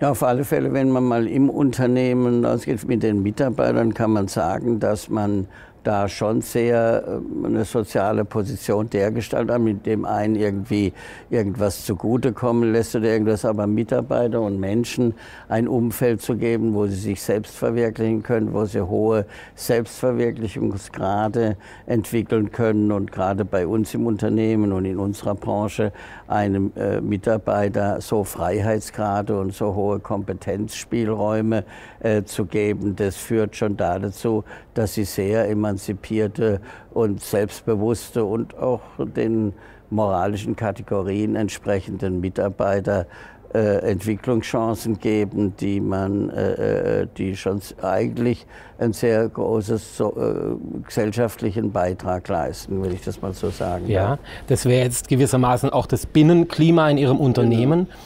Ja, 0.00 0.10
auf 0.10 0.24
alle 0.24 0.44
Fälle, 0.44 0.72
wenn 0.72 0.90
man 0.90 1.04
mal 1.04 1.28
im 1.28 1.48
Unternehmen, 1.48 2.44
also 2.44 2.70
mit 2.86 3.02
den 3.04 3.22
Mitarbeitern, 3.22 3.94
kann 3.94 4.10
man 4.10 4.26
sagen, 4.26 4.80
dass 4.80 5.08
man 5.08 5.46
da 5.86 6.08
schon 6.08 6.40
sehr 6.40 7.04
äh, 7.06 7.46
eine 7.46 7.64
soziale 7.64 8.24
Position 8.24 8.90
dergestalt 8.90 9.50
an, 9.50 9.64
mit 9.64 9.86
dem 9.86 10.04
einen 10.04 10.34
irgendwie 10.34 10.92
irgendwas 11.30 11.84
zugutekommen 11.84 12.72
lässt 12.72 12.96
oder 12.96 13.06
irgendwas, 13.06 13.44
aber 13.44 13.66
Mitarbeiter 13.66 14.40
und 14.40 14.58
Menschen 14.58 15.14
ein 15.48 15.68
Umfeld 15.68 16.22
zu 16.22 16.36
geben, 16.36 16.74
wo 16.74 16.86
sie 16.86 16.96
sich 16.96 17.22
selbst 17.22 17.56
verwirklichen 17.56 18.22
können, 18.22 18.52
wo 18.52 18.64
sie 18.64 18.80
hohe 18.80 19.26
Selbstverwirklichungsgrade 19.54 21.56
entwickeln 21.86 22.50
können 22.50 22.90
und 22.90 23.12
gerade 23.12 23.44
bei 23.44 23.66
uns 23.66 23.94
im 23.94 24.06
Unternehmen 24.06 24.72
und 24.72 24.84
in 24.84 24.98
unserer 24.98 25.34
Branche 25.34 25.92
einem 26.26 26.72
äh, 26.76 27.00
Mitarbeiter 27.00 28.00
so 28.00 28.24
Freiheitsgrade 28.24 29.38
und 29.38 29.54
so 29.54 29.74
hohe 29.74 30.00
Kompetenzspielräume 30.00 31.64
äh, 32.04 32.22
zu 32.24 32.44
geben, 32.44 32.96
das 32.96 33.16
führt 33.16 33.56
schon 33.56 33.78
dazu, 33.78 34.44
dass 34.74 34.92
sie 34.94 35.04
sehr 35.04 35.48
emanzipierte 35.48 36.60
und 36.92 37.22
selbstbewusste 37.22 38.24
und 38.24 38.56
auch 38.58 38.82
den 38.98 39.54
moralischen 39.88 40.54
Kategorien 40.54 41.34
entsprechenden 41.34 42.20
Mitarbeiter 42.20 43.06
äh, 43.54 43.90
Entwicklungschancen 43.90 44.98
geben, 44.98 45.54
die 45.56 45.80
man, 45.80 46.28
äh, 46.28 47.02
äh 47.02 47.06
die 47.16 47.36
schon 47.36 47.62
eigentlich 47.80 48.46
einen 48.78 48.92
sehr 48.92 49.26
großen 49.28 49.78
so, 49.78 50.14
äh, 50.16 50.82
gesellschaftlichen 50.84 51.72
Beitrag 51.72 52.28
leisten, 52.28 52.82
will 52.82 52.92
ich 52.92 53.02
das 53.02 53.22
mal 53.22 53.32
so 53.32 53.48
sagen. 53.48 53.88
Ja, 53.88 54.18
das 54.48 54.66
wäre 54.66 54.84
jetzt 54.84 55.08
gewissermaßen 55.08 55.70
auch 55.70 55.86
das 55.86 56.04
Binnenklima 56.04 56.90
in 56.90 56.98
Ihrem 56.98 57.18
Unternehmen. 57.18 57.86
Genau. 57.86 57.98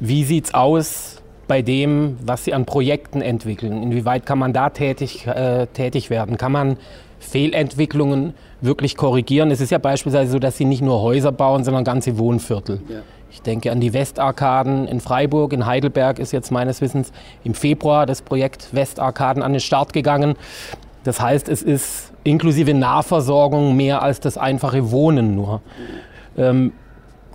Wie 0.00 0.24
sieht 0.24 0.46
es 0.46 0.54
aus 0.54 1.22
bei 1.46 1.62
dem, 1.62 2.18
was 2.24 2.44
Sie 2.44 2.54
an 2.54 2.64
Projekten 2.64 3.20
entwickeln? 3.20 3.82
Inwieweit 3.82 4.26
kann 4.26 4.38
man 4.38 4.52
da 4.52 4.70
tätig, 4.70 5.26
äh, 5.26 5.66
tätig 5.66 6.10
werden? 6.10 6.38
Kann 6.38 6.52
man 6.52 6.76
Fehlentwicklungen 7.18 8.34
wirklich 8.60 8.96
korrigieren? 8.96 9.50
Es 9.50 9.60
ist 9.60 9.70
ja 9.70 9.78
beispielsweise 9.78 10.32
so, 10.32 10.38
dass 10.38 10.56
Sie 10.56 10.64
nicht 10.64 10.82
nur 10.82 11.02
Häuser 11.02 11.32
bauen, 11.32 11.64
sondern 11.64 11.84
ganze 11.84 12.18
Wohnviertel. 12.18 12.80
Ja. 12.88 13.00
Ich 13.30 13.42
denke 13.42 13.72
an 13.72 13.80
die 13.80 13.92
Westarkaden 13.92 14.86
in 14.86 15.00
Freiburg, 15.00 15.52
in 15.52 15.66
Heidelberg 15.66 16.20
ist 16.20 16.32
jetzt 16.32 16.52
meines 16.52 16.80
Wissens 16.80 17.10
im 17.42 17.54
Februar 17.54 18.06
das 18.06 18.22
Projekt 18.22 18.68
Westarkaden 18.72 19.42
an 19.42 19.52
den 19.52 19.60
Start 19.60 19.92
gegangen. 19.92 20.36
Das 21.02 21.20
heißt, 21.20 21.48
es 21.48 21.60
ist 21.60 22.12
inklusive 22.22 22.74
Nahversorgung 22.74 23.76
mehr 23.76 24.02
als 24.02 24.20
das 24.20 24.38
einfache 24.38 24.92
Wohnen 24.92 25.34
nur. 25.34 25.62
Ähm, 26.38 26.72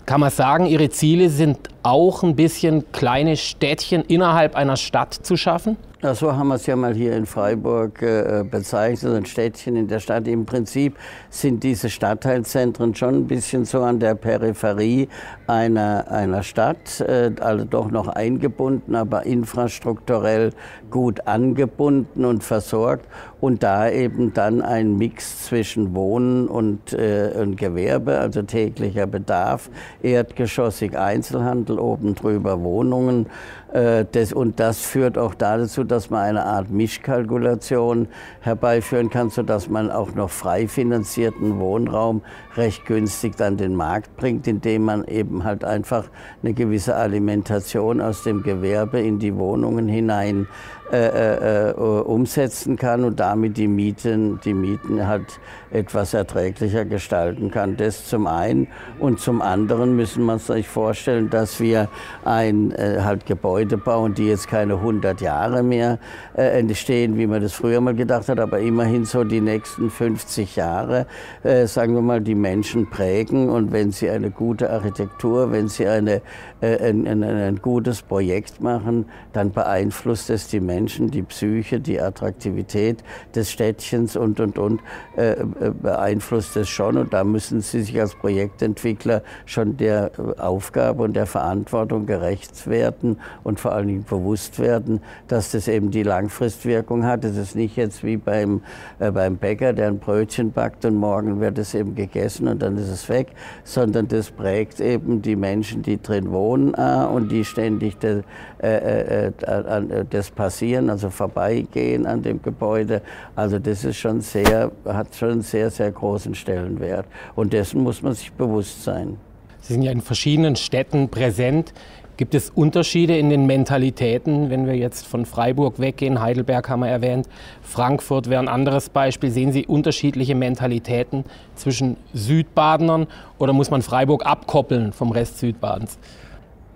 kann 0.09 0.21
man 0.21 0.31
sagen, 0.31 0.65
Ihre 0.65 0.89
Ziele 0.89 1.29
sind 1.29 1.59
auch 1.83 2.23
ein 2.23 2.35
bisschen 2.35 2.91
kleine 2.91 3.37
Städtchen 3.37 4.01
innerhalb 4.01 4.55
einer 4.55 4.75
Stadt 4.75 5.13
zu 5.13 5.37
schaffen? 5.37 5.77
Ja, 6.01 6.15
so 6.15 6.33
haben 6.33 6.47
wir 6.47 6.55
es 6.55 6.65
ja 6.65 6.77
mal 6.77 6.93
hier 6.93 7.13
in 7.17 7.25
Freiburg 7.25 8.01
äh, 8.01 8.45
bezeichnet, 8.49 9.13
ein 9.13 9.25
Städtchen 9.25 9.75
in 9.75 9.89
der 9.89 9.99
Stadt. 9.99 10.29
Im 10.29 10.45
Prinzip 10.45 10.95
sind 11.29 11.61
diese 11.61 11.89
Stadtteilzentren 11.89 12.95
schon 12.95 13.15
ein 13.15 13.27
bisschen 13.27 13.65
so 13.65 13.81
an 13.81 13.99
der 13.99 14.15
Peripherie 14.15 15.09
einer, 15.45 16.09
einer 16.09 16.41
Stadt, 16.43 17.01
äh, 17.01 17.31
also 17.41 17.65
doch 17.65 17.91
noch 17.91 18.07
eingebunden, 18.07 18.95
aber 18.95 19.25
infrastrukturell 19.25 20.53
gut 20.89 21.27
angebunden 21.27 22.23
und 22.23 22.45
versorgt. 22.45 23.05
Und 23.41 23.61
da 23.63 23.89
eben 23.89 24.33
dann 24.33 24.61
ein 24.61 24.97
Mix 24.97 25.47
zwischen 25.47 25.95
Wohnen 25.95 26.47
und, 26.47 26.93
äh, 26.93 27.33
und 27.37 27.57
Gewerbe, 27.57 28.19
also 28.19 28.41
täglicher 28.43 29.05
Bedarf, 29.05 29.69
erdgeschossig 30.01 30.97
Einzelhandel, 30.97 31.77
oben 31.77 32.15
drüber 32.15 32.61
Wohnungen. 32.61 33.25
Äh, 33.73 34.05
das, 34.11 34.33
und 34.33 34.59
das 34.59 34.79
führt 34.79 35.17
auch 35.17 35.35
dazu, 35.35 35.83
dass 35.83 36.09
man 36.09 36.21
eine 36.21 36.45
Art 36.45 36.69
Mischkalkulation 36.71 38.07
herbeiführen 38.41 39.09
kann, 39.09 39.29
sodass 39.29 39.69
man 39.69 39.91
auch 39.91 40.13
noch 40.15 40.29
frei 40.29 40.67
finanzierten 40.67 41.59
Wohnraum 41.59 42.21
recht 42.55 42.85
günstig 42.85 43.35
dann 43.35 43.57
den 43.57 43.75
Markt 43.75 44.15
bringt, 44.17 44.47
indem 44.47 44.85
man 44.85 45.05
eben 45.05 45.43
halt 45.43 45.63
einfach 45.63 46.05
eine 46.41 46.53
gewisse 46.53 46.95
Alimentation 46.95 48.01
aus 48.01 48.23
dem 48.23 48.43
Gewerbe 48.43 48.99
in 48.99 49.19
die 49.19 49.35
Wohnungen 49.35 49.87
hinein 49.87 50.47
äh, 50.91 51.05
äh, 51.05 51.69
äh, 51.69 51.73
umsetzen 51.75 52.75
kann 52.75 53.03
und 53.03 53.19
damit 53.19 53.57
die 53.57 53.67
Mieten, 53.67 54.39
die 54.43 54.55
Mieten 54.55 55.05
halt 55.05 55.39
etwas 55.69 56.15
erträglicher 56.15 56.83
gestalten 56.83 57.51
kann. 57.51 57.77
Das 57.77 58.07
zum 58.07 58.25
einen. 58.25 58.67
Und 58.97 59.19
zum 59.19 59.43
anderen 59.43 59.95
müssen 59.95 60.25
wir 60.25 60.33
uns 60.33 60.47
sich 60.47 60.67
vorstellen, 60.67 61.29
dass 61.29 61.59
wir 61.59 61.89
ein 62.25 62.71
äh, 62.71 63.01
halt 63.03 63.27
Gebäude 63.27 63.58
Gebäude 63.59 63.77
bauen, 63.77 64.13
die 64.13 64.27
jetzt 64.27 64.47
keine 64.47 64.75
100 64.75 65.19
Jahre 65.19 65.63
mehr 65.63 65.99
äh, 66.37 66.59
entstehen, 66.59 67.17
wie 67.17 67.27
man 67.27 67.41
das 67.41 67.51
früher 67.51 67.81
mal 67.81 67.93
gedacht 67.93 68.29
hat, 68.29 68.39
aber 68.39 68.59
immerhin 68.59 69.03
so 69.03 69.25
die 69.25 69.41
nächsten 69.41 69.89
50 69.89 70.55
Jahre, 70.55 71.07
äh, 71.43 71.67
sagen 71.67 71.93
wir 71.93 72.01
mal, 72.01 72.21
die 72.21 72.35
Menschen 72.35 72.89
prägen. 72.89 73.49
Und 73.49 73.73
wenn 73.73 73.91
sie 73.91 74.09
eine 74.09 74.31
gute 74.31 74.69
Architektur, 74.69 75.51
wenn 75.51 75.67
sie 75.67 75.87
eine, 75.87 76.21
ein, 76.61 77.07
ein, 77.07 77.23
ein 77.23 77.61
gutes 77.61 78.01
Projekt 78.01 78.61
machen, 78.61 79.05
dann 79.33 79.51
beeinflusst 79.51 80.29
es 80.29 80.47
die 80.47 80.59
Menschen, 80.59 81.09
die 81.09 81.21
Psyche, 81.21 81.79
die 81.79 82.01
Attraktivität 82.01 83.03
des 83.33 83.51
Städtchens 83.51 84.15
und, 84.15 84.39
und, 84.39 84.57
und, 84.57 84.81
äh, 85.15 85.31
äh, 85.31 85.45
beeinflusst 85.81 86.57
es 86.57 86.67
schon. 86.67 86.97
Und 86.97 87.13
da 87.13 87.23
müssen 87.23 87.61
sie 87.61 87.81
sich 87.81 87.99
als 87.99 88.15
Projektentwickler 88.15 89.23
schon 89.45 89.77
der 89.77 90.11
Aufgabe 90.37 91.03
und 91.03 91.15
der 91.15 91.25
Verantwortung 91.25 92.05
gerecht 92.05 92.67
werden 92.67 93.19
und 93.43 93.59
vor 93.59 93.71
allen 93.71 93.87
Dingen 93.87 94.03
bewusst 94.03 94.59
werden, 94.59 95.01
dass 95.27 95.51
das 95.51 95.67
eben 95.67 95.91
die 95.91 96.03
Langfristwirkung 96.03 97.05
hat. 97.05 97.23
Es 97.23 97.37
ist 97.37 97.55
nicht 97.55 97.77
jetzt 97.77 98.03
wie 98.03 98.17
beim, 98.17 98.61
äh, 98.99 99.11
beim 99.11 99.37
Bäcker, 99.37 99.71
der 99.71 99.87
ein 99.87 99.99
Brötchen 99.99 100.51
backt 100.51 100.83
und 100.83 100.95
morgen 100.95 101.39
wird 101.39 101.57
es 101.57 101.73
eben 101.73 101.95
gegessen 101.95 102.47
und 102.47 102.61
dann 102.61 102.77
ist 102.77 102.89
es 102.89 103.07
weg, 103.07 103.29
sondern 103.63 104.07
das 104.07 104.29
prägt 104.31 104.81
eben 104.81 105.21
die 105.21 105.35
Menschen, 105.37 105.83
die 105.83 106.01
drin 106.01 106.31
wohnen 106.31 106.48
äh, 106.55 107.05
und 107.05 107.29
die 107.31 107.45
ständig 107.45 107.97
de, 107.97 108.23
äh, 108.61 108.67
äh, 108.67 109.27
äh 109.27 110.05
das 110.09 110.31
passieren, 110.31 110.89
also 110.89 111.09
vorbeigehen 111.09 112.05
an 112.05 112.21
dem 112.21 112.41
Gebäude. 112.41 113.01
Also 113.35 113.59
das 113.59 113.83
ist 113.83 113.97
schon 113.97 114.21
sehr, 114.21 114.71
hat 114.85 115.15
schon 115.15 115.31
einen 115.31 115.41
sehr, 115.41 115.69
sehr 115.69 115.91
großen 115.91 116.35
Stellenwert. 116.35 117.05
Und 117.35 117.53
dessen 117.53 117.81
muss 117.81 118.01
man 118.01 118.13
sich 118.13 118.31
bewusst 118.31 118.83
sein. 118.83 119.17
Sie 119.61 119.73
sind 119.73 119.83
ja 119.83 119.91
in 119.91 120.01
verschiedenen 120.01 120.55
Städten 120.55 121.09
präsent. 121.09 121.73
Gibt 122.19 122.35
es 122.35 122.49
Unterschiede 122.49 123.17
in 123.17 123.29
den 123.29 123.45
Mentalitäten, 123.45 124.49
wenn 124.49 124.67
wir 124.67 124.75
jetzt 124.75 125.07
von 125.07 125.25
Freiburg 125.25 125.79
weggehen? 125.79 126.19
Heidelberg 126.19 126.67
haben 126.67 126.81
wir 126.81 126.89
erwähnt, 126.89 127.29
Frankfurt 127.61 128.29
wäre 128.29 128.41
ein 128.41 128.49
anderes 128.49 128.89
Beispiel. 128.89 129.31
Sehen 129.31 129.53
Sie 129.53 129.65
unterschiedliche 129.65 130.35
Mentalitäten 130.35 131.23
zwischen 131.55 131.95
Südbadenern 132.13 133.07
oder 133.37 133.53
muss 133.53 133.71
man 133.71 133.81
Freiburg 133.81 134.25
abkoppeln 134.25 134.91
vom 134.91 135.11
Rest 135.11 135.39
Südbadens? 135.39 135.97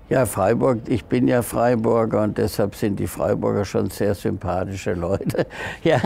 Ja, 0.09 0.25
Freiburg, 0.25 0.79
ich 0.89 1.05
bin 1.05 1.29
ja 1.29 1.41
Freiburger 1.41 2.23
und 2.23 2.37
deshalb 2.37 2.75
sind 2.75 2.99
die 2.99 3.07
Freiburger 3.07 3.63
schon 3.63 3.89
sehr 3.89 4.13
sympathische 4.13 4.93
Leute. 4.93 5.47
ja, 5.83 5.99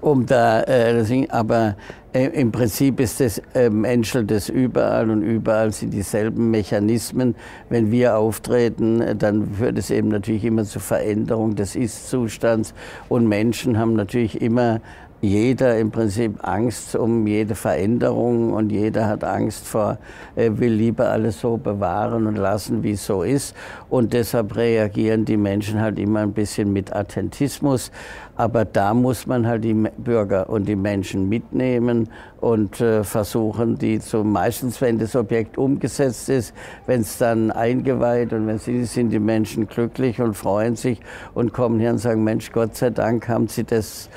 um 0.00 0.26
da, 0.26 0.62
äh, 0.62 1.26
aber 1.28 1.76
äh, 2.12 2.26
im 2.26 2.50
Prinzip 2.50 2.98
ist 2.98 3.20
das 3.20 3.40
äh, 3.54 3.70
menschelt 3.70 4.32
das 4.32 4.48
überall 4.48 5.08
und 5.08 5.22
überall 5.22 5.72
sind 5.72 5.90
dieselben 5.90 6.50
Mechanismen. 6.50 7.36
Wenn 7.68 7.92
wir 7.92 8.16
auftreten, 8.16 9.00
äh, 9.00 9.14
dann 9.14 9.54
führt 9.54 9.78
es 9.78 9.90
eben 9.90 10.08
natürlich 10.08 10.44
immer 10.44 10.64
zu 10.64 10.80
Veränderung 10.80 11.54
des 11.54 11.76
Ist-Zustands 11.76 12.74
und 13.08 13.28
Menschen 13.28 13.78
haben 13.78 13.94
natürlich 13.94 14.42
immer 14.42 14.80
jeder 15.24 15.78
im 15.78 15.90
Prinzip 15.90 16.46
Angst 16.46 16.94
um 16.94 17.26
jede 17.26 17.54
Veränderung 17.54 18.52
und 18.52 18.70
jeder 18.70 19.06
hat 19.06 19.24
Angst 19.24 19.66
vor, 19.66 19.98
er 20.36 20.58
will 20.58 20.72
lieber 20.72 21.10
alles 21.10 21.40
so 21.40 21.56
bewahren 21.56 22.26
und 22.26 22.36
lassen, 22.36 22.82
wie 22.82 22.92
es 22.92 23.06
so 23.06 23.22
ist. 23.22 23.56
Und 23.88 24.12
deshalb 24.12 24.54
reagieren 24.56 25.24
die 25.24 25.36
Menschen 25.36 25.80
halt 25.80 25.98
immer 25.98 26.20
ein 26.20 26.32
bisschen 26.32 26.72
mit 26.72 26.94
Attentismus. 26.94 27.90
Aber 28.36 28.64
da 28.64 28.94
muss 28.94 29.26
man 29.26 29.46
halt 29.46 29.62
die 29.62 29.74
Bürger 29.74 30.48
und 30.50 30.66
die 30.66 30.74
Menschen 30.74 31.28
mitnehmen 31.28 32.08
und 32.40 32.80
äh, 32.80 33.04
versuchen, 33.04 33.78
die 33.78 34.00
zu, 34.00 34.24
meistens, 34.24 34.80
wenn 34.80 34.98
das 34.98 35.14
Objekt 35.14 35.56
umgesetzt 35.56 36.28
ist, 36.28 36.52
wenn 36.86 37.02
es 37.02 37.16
dann 37.16 37.52
eingeweiht 37.52 38.32
und 38.32 38.48
wenn 38.48 38.58
sie 38.58 38.84
sind 38.84 39.10
die 39.10 39.20
Menschen 39.20 39.68
glücklich 39.68 40.20
und 40.20 40.34
freuen 40.34 40.74
sich 40.74 41.00
und 41.34 41.52
kommen 41.52 41.78
hier 41.78 41.90
und 41.90 41.98
sagen, 41.98 42.24
Mensch, 42.24 42.50
Gott 42.50 42.76
sei 42.76 42.90
Dank 42.90 43.28
haben 43.28 43.46
sie 43.46 43.64
das 43.64 44.10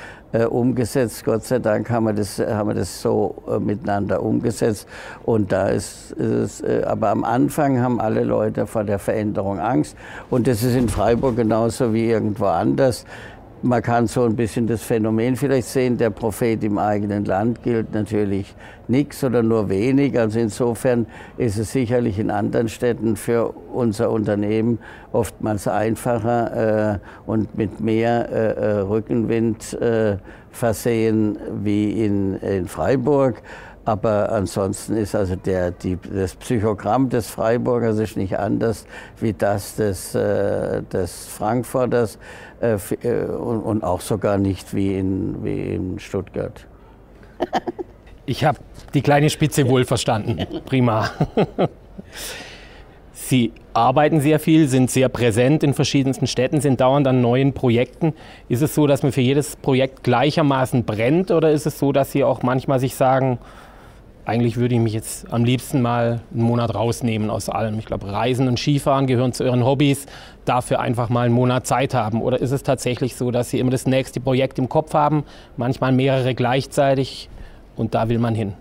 umgesetzt. 0.46 1.24
Gott 1.26 1.46
sei 1.46 1.60
Dank 1.60 1.90
haben 1.90 2.06
wir 2.06 2.14
das, 2.14 2.40
haben 2.40 2.70
wir 2.70 2.76
das 2.76 3.02
so 3.02 3.36
äh, 3.48 3.60
miteinander 3.60 4.22
umgesetzt. 4.22 4.88
Und 5.24 5.52
da 5.52 5.70
ist, 5.70 6.12
ist 6.12 6.62
äh, 6.62 6.84
aber 6.86 7.10
am 7.10 7.24
Anfang 7.24 7.80
haben 7.82 8.00
alle 8.00 8.24
Leute 8.24 8.68
vor 8.68 8.84
der 8.84 9.00
Veränderung 9.00 9.60
Angst. 9.60 9.96
Und 10.30 10.48
das 10.48 10.64
ist 10.64 10.76
in 10.76 10.90
Freiburg 10.90 11.36
genauso 11.36 11.94
wie 11.94 12.10
irgendwo 12.10 12.46
anders. 12.46 13.06
Man 13.64 13.82
kann 13.82 14.06
so 14.06 14.24
ein 14.24 14.36
bisschen 14.36 14.68
das 14.68 14.84
Phänomen 14.84 15.36
vielleicht 15.36 15.68
sehen, 15.68 15.98
der 15.98 16.12
Prophet 16.12 16.64
im 16.64 16.78
eigenen 16.78 17.26
Land 17.26 17.64
gilt 17.64 17.92
natürlich 17.92 18.54
nichts 18.88 19.24
oder 19.24 19.42
nur 19.42 19.68
wenig. 19.68 20.18
Also 20.20 20.38
insofern 20.38 21.08
ist 21.38 21.58
es 21.58 21.72
sicherlich 21.72 22.20
in 22.20 22.30
anderen 22.30 22.70
Städten 22.70 23.16
für 23.16 23.50
unser 23.74 24.12
Unternehmen 24.12 24.78
oftmals 25.12 25.68
einfacher 25.68 26.94
äh, 26.94 27.00
und 27.26 27.58
mit 27.58 27.80
mehr 27.80 28.30
äh, 28.30 28.52
äh 28.52 28.80
Rückenwind 28.82 29.74
äh, 29.82 30.18
versehen 30.52 31.40
wie 31.64 32.06
in, 32.06 32.36
in 32.38 32.68
Freiburg. 32.68 33.42
Aber 33.88 34.34
ansonsten 34.34 34.98
ist 34.98 35.16
also 35.16 35.38
der, 35.38 35.72
die, 35.72 35.98
das 36.14 36.36
Psychogramm 36.36 37.08
des 37.08 37.30
Freiburgers 37.30 37.98
ist 38.00 38.18
nicht 38.18 38.38
anders 38.38 38.86
wie 39.22 39.32
das 39.32 39.78
des, 39.78 40.14
äh, 40.14 40.84
des 40.84 41.26
Frankfurters 41.28 42.20
und, 42.62 43.62
und, 43.62 43.84
auch 43.84 44.02
sogar 44.02 44.38
nicht 44.38 44.74
wie 44.74 44.98
in, 44.98 45.44
wie 45.44 45.74
in 45.74 46.00
Stuttgart. 46.00 46.66
ich 48.26 48.44
habe 48.44 48.60
die 48.94 49.02
kleine 49.02 49.30
Spitze 49.30 49.70
wohl 49.70 49.86
verstanden. 49.86 50.46
Prima. 50.66 51.12
Sie 53.14 53.52
arbeiten 53.74 54.22
sehr 54.22 54.40
viel, 54.40 54.70
sind 54.70 54.90
sehr 54.90 55.10
präsent 55.10 55.62
in 55.62 55.74
verschiedensten 55.74 56.28
Städten, 56.28 56.62
sind 56.62 56.80
dauernd 56.80 57.08
an 57.08 57.20
neuen 57.20 57.52
Projekten. 57.52 58.14
Ist 58.48 58.62
es 58.62 58.74
so, 58.74 58.88
dass 58.88 59.04
man 59.04 59.12
für 59.12 59.22
jedes 59.22 59.58
Projekt 59.58 60.04
gleichermaßen 60.04 60.86
brennt 60.86 61.32
oder 61.32 61.52
ist 61.52 61.66
es 61.66 61.78
so, 61.78 61.92
dass 61.92 62.12
Sie 62.12 62.24
auch 62.24 62.42
manchmal 62.42 62.80
sich 62.80 62.96
sagen, 62.96 63.38
eigentlich 64.28 64.58
würde 64.58 64.76
ich 64.76 64.82
mich 64.82 64.92
jetzt 64.92 65.32
am 65.32 65.46
liebsten 65.46 65.82
mal 65.82 66.20
einen 66.34 66.44
Monat 66.44 66.76
rausnehmen 66.76 67.30
aus 67.30 67.48
allem. 67.48 67.80
Ich 67.80 67.86
glaube, 67.86 68.12
Reisen 68.12 68.50
und 68.50 68.60
Skifahren 68.60 69.08
gehören 69.08 69.32
zu 69.32 69.46
Ihren 69.46 69.64
Hobbys, 69.64 70.06
dafür 70.44 70.82
einfach 70.82 71.08
mal 71.08 71.28
einen 71.28 71.34
Monat 71.34 71.66
Zeit 71.66 71.94
haben. 71.94 72.22
Oder 72.22 72.42
ist 72.42 72.52
es 72.52 72.62
tatsächlich 72.62 73.16
so, 73.16 73.32
dass 73.32 73.52
Sie 73.52 73.60
immer 73.60 73.72
das 73.72 73.88
nächste 73.88 74.20
Projekt 74.20 74.60
im 74.60 74.68
Kopf 74.68 74.94
haben, 74.94 75.24
manchmal 75.56 75.94
mehrere 75.94 76.36
gleichzeitig 76.36 77.30
und 77.78 77.96
da 77.96 78.10
will 78.10 78.20
man 78.20 78.36
hin? 78.36 78.54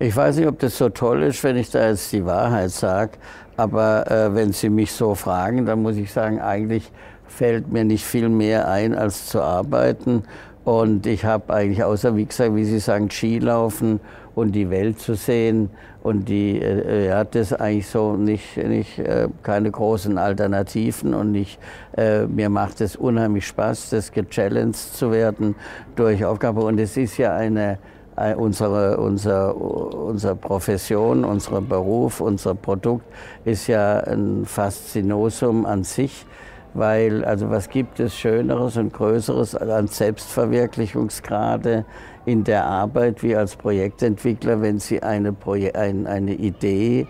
Ich 0.00 0.14
weiß 0.14 0.38
nicht, 0.38 0.48
ob 0.48 0.58
das 0.58 0.76
so 0.76 0.88
toll 0.88 1.22
ist, 1.22 1.42
wenn 1.44 1.56
ich 1.56 1.70
da 1.70 1.88
jetzt 1.88 2.12
die 2.12 2.26
Wahrheit 2.26 2.72
sage, 2.72 3.12
aber 3.56 4.10
äh, 4.10 4.34
wenn 4.34 4.52
Sie 4.52 4.68
mich 4.68 4.90
so 4.90 5.14
fragen, 5.14 5.66
dann 5.66 5.82
muss 5.82 5.96
ich 5.96 6.12
sagen, 6.12 6.40
eigentlich 6.40 6.90
fällt 7.28 7.70
mir 7.70 7.84
nicht 7.84 8.04
viel 8.04 8.28
mehr 8.28 8.68
ein, 8.68 8.92
als 8.92 9.26
zu 9.26 9.40
arbeiten. 9.40 10.24
Und 10.66 11.06
ich 11.06 11.24
habe 11.24 11.54
eigentlich 11.54 11.84
außer, 11.84 12.16
wie 12.16 12.24
gesagt, 12.24 12.56
wie 12.56 12.64
Sie 12.64 12.80
sagen, 12.80 13.08
Skilaufen 13.08 14.00
und 14.34 14.50
die 14.50 14.68
Welt 14.68 14.98
zu 14.98 15.14
sehen. 15.14 15.70
Und 16.02 16.28
die 16.28 16.60
äh, 16.60 17.12
hat 17.12 17.36
das 17.36 17.52
eigentlich 17.52 17.86
so 17.86 18.16
nicht, 18.16 18.56
nicht 18.56 18.98
äh, 18.98 19.28
keine 19.44 19.70
großen 19.70 20.18
Alternativen. 20.18 21.14
Und 21.14 21.30
nicht, 21.30 21.60
äh, 21.96 22.26
mir 22.26 22.50
macht 22.50 22.80
es 22.80 22.96
unheimlich 22.96 23.46
Spaß, 23.46 23.90
das 23.90 24.10
gechallenged 24.10 24.74
zu 24.74 25.12
werden 25.12 25.54
durch 25.94 26.24
Aufgabe 26.24 26.62
und 26.62 26.80
es 26.80 26.96
ist 26.96 27.16
ja 27.16 27.36
eine 27.36 27.78
äh, 28.16 28.34
unsere, 28.34 28.96
unser, 28.96 29.56
unsere 29.56 30.34
Profession, 30.34 31.24
unser 31.24 31.60
Beruf, 31.60 32.20
unser 32.20 32.56
Produkt 32.56 33.04
ist 33.44 33.68
ja 33.68 34.00
ein 34.00 34.44
Faszinosum 34.46 35.64
an 35.64 35.84
sich 35.84 36.26
weil 36.76 37.24
also 37.24 37.50
was 37.50 37.68
gibt 37.68 38.00
es 38.00 38.16
Schöneres 38.16 38.76
und 38.76 38.92
Größeres 38.92 39.54
an 39.54 39.86
Selbstverwirklichungsgrade 39.86 41.84
in 42.24 42.44
der 42.44 42.64
Arbeit 42.64 43.22
wie 43.22 43.36
als 43.36 43.56
Projektentwickler, 43.56 44.60
wenn 44.60 44.78
Sie 44.78 45.02
eine, 45.02 45.32
Proje 45.32 45.74
ein, 45.74 46.06
eine 46.06 46.34
Idee 46.34 47.06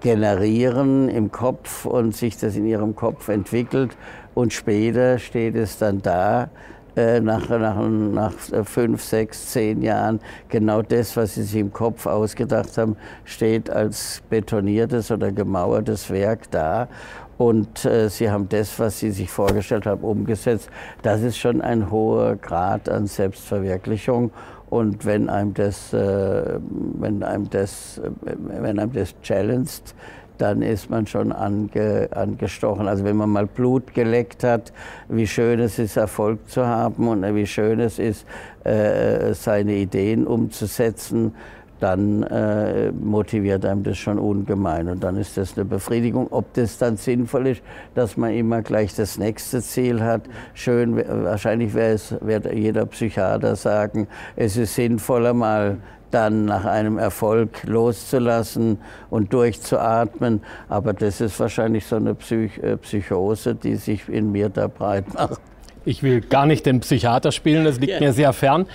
generieren 0.00 1.08
im 1.08 1.30
Kopf 1.30 1.86
und 1.86 2.14
sich 2.14 2.36
das 2.36 2.56
in 2.56 2.66
Ihrem 2.66 2.94
Kopf 2.94 3.28
entwickelt 3.28 3.96
und 4.34 4.52
später 4.52 5.18
steht 5.18 5.54
es 5.54 5.78
dann 5.78 6.02
da, 6.02 6.50
nach, 6.96 7.48
nach, 7.48 7.88
nach 7.88 8.32
fünf, 8.64 9.02
sechs, 9.02 9.50
zehn 9.50 9.82
Jahren 9.82 10.20
genau 10.48 10.82
das, 10.82 11.16
was 11.16 11.34
Sie 11.34 11.42
sich 11.42 11.60
im 11.60 11.72
Kopf 11.72 12.06
ausgedacht 12.06 12.78
haben, 12.78 12.96
steht 13.24 13.68
als 13.68 14.22
betoniertes 14.30 15.10
oder 15.10 15.32
gemauertes 15.32 16.10
Werk 16.10 16.50
da 16.50 16.88
und 17.36 17.84
äh, 17.84 18.08
sie 18.08 18.30
haben 18.30 18.48
das, 18.48 18.78
was 18.78 18.98
sie 19.00 19.10
sich 19.10 19.30
vorgestellt 19.30 19.86
haben, 19.86 20.02
umgesetzt. 20.02 20.70
Das 21.02 21.22
ist 21.22 21.36
schon 21.36 21.60
ein 21.60 21.90
hoher 21.90 22.36
Grad 22.36 22.88
an 22.88 23.06
Selbstverwirklichung. 23.06 24.30
Und 24.70 25.04
wenn 25.04 25.28
einem 25.28 25.54
das, 25.54 25.92
äh, 25.92 26.58
wenn 26.98 27.22
einem 27.22 27.50
das, 27.50 27.98
äh, 27.98 28.10
wenn 28.36 28.78
einem 28.78 28.92
das 28.92 29.14
challenged, 29.22 29.94
dann 30.38 30.62
ist 30.62 30.90
man 30.90 31.06
schon 31.06 31.32
ange, 31.32 32.08
angestochen. 32.12 32.88
Also 32.88 33.04
wenn 33.04 33.16
man 33.16 33.30
mal 33.30 33.46
Blut 33.46 33.94
geleckt 33.94 34.44
hat, 34.44 34.72
wie 35.08 35.26
schön 35.26 35.60
es 35.60 35.78
ist, 35.78 35.96
Erfolg 35.96 36.48
zu 36.48 36.66
haben 36.66 37.08
und 37.08 37.22
wie 37.34 37.46
schön 37.46 37.80
es 37.80 37.98
ist, 37.98 38.26
äh, 38.64 39.32
seine 39.34 39.74
Ideen 39.74 40.26
umzusetzen, 40.26 41.34
dann 41.80 42.22
äh, 42.22 42.92
motiviert 42.92 43.64
einem 43.66 43.82
das 43.82 43.98
schon 43.98 44.18
ungemein. 44.18 44.88
Und 44.88 45.04
dann 45.04 45.16
ist 45.16 45.36
das 45.36 45.56
eine 45.56 45.64
Befriedigung. 45.64 46.28
Ob 46.30 46.54
das 46.54 46.78
dann 46.78 46.96
sinnvoll 46.96 47.48
ist, 47.48 47.62
dass 47.94 48.16
man 48.16 48.32
immer 48.32 48.62
gleich 48.62 48.94
das 48.94 49.18
nächste 49.18 49.60
Ziel 49.60 50.02
hat, 50.02 50.22
schön, 50.54 50.96
wahrscheinlich 50.96 51.74
wird 51.74 52.52
jeder 52.52 52.86
Psychiater 52.86 53.54
sagen, 53.56 54.06
es 54.36 54.56
ist 54.56 54.74
sinnvoller 54.74 55.34
mal 55.34 55.78
dann 56.14 56.44
nach 56.44 56.64
einem 56.64 56.96
Erfolg 56.96 57.64
loszulassen 57.64 58.78
und 59.10 59.32
durchzuatmen. 59.32 60.42
Aber 60.68 60.92
das 60.92 61.20
ist 61.20 61.38
wahrscheinlich 61.40 61.86
so 61.86 61.96
eine 61.96 62.14
Psych 62.14 62.58
äh, 62.58 62.76
Psychose, 62.76 63.54
die 63.54 63.76
sich 63.76 64.08
in 64.08 64.32
mir 64.32 64.48
da 64.48 64.68
breit 64.68 65.12
macht. 65.12 65.40
Ich 65.84 66.02
will 66.02 66.22
gar 66.22 66.46
nicht 66.46 66.64
den 66.64 66.80
Psychiater 66.80 67.30
spielen, 67.30 67.64
das 67.64 67.78
liegt 67.78 67.94
ja. 67.94 68.00
mir 68.00 68.12
sehr 68.12 68.32
fern. 68.32 68.66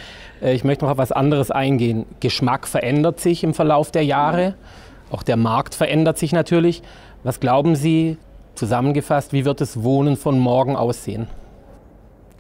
Äh, 0.42 0.54
ich 0.54 0.64
möchte 0.64 0.86
noch 0.86 0.92
auf 0.92 0.98
was 0.98 1.12
anderes 1.12 1.50
eingehen. 1.50 2.06
Geschmack 2.20 2.68
verändert 2.68 3.20
sich 3.20 3.44
im 3.44 3.54
Verlauf 3.54 3.92
der 3.92 4.04
Jahre. 4.04 4.56
Auch 5.10 5.24
der 5.24 5.38
Markt 5.38 5.74
verändert 5.74 6.18
sich 6.18 6.34
natürlich. 6.34 6.84
Was 7.24 7.40
glauben 7.40 7.76
Sie, 7.76 8.18
zusammengefasst, 8.56 9.34
wie 9.34 9.46
wird 9.46 9.62
das 9.62 9.82
Wohnen 9.84 10.18
von 10.18 10.38
morgen 10.38 10.76
aussehen? 10.76 11.28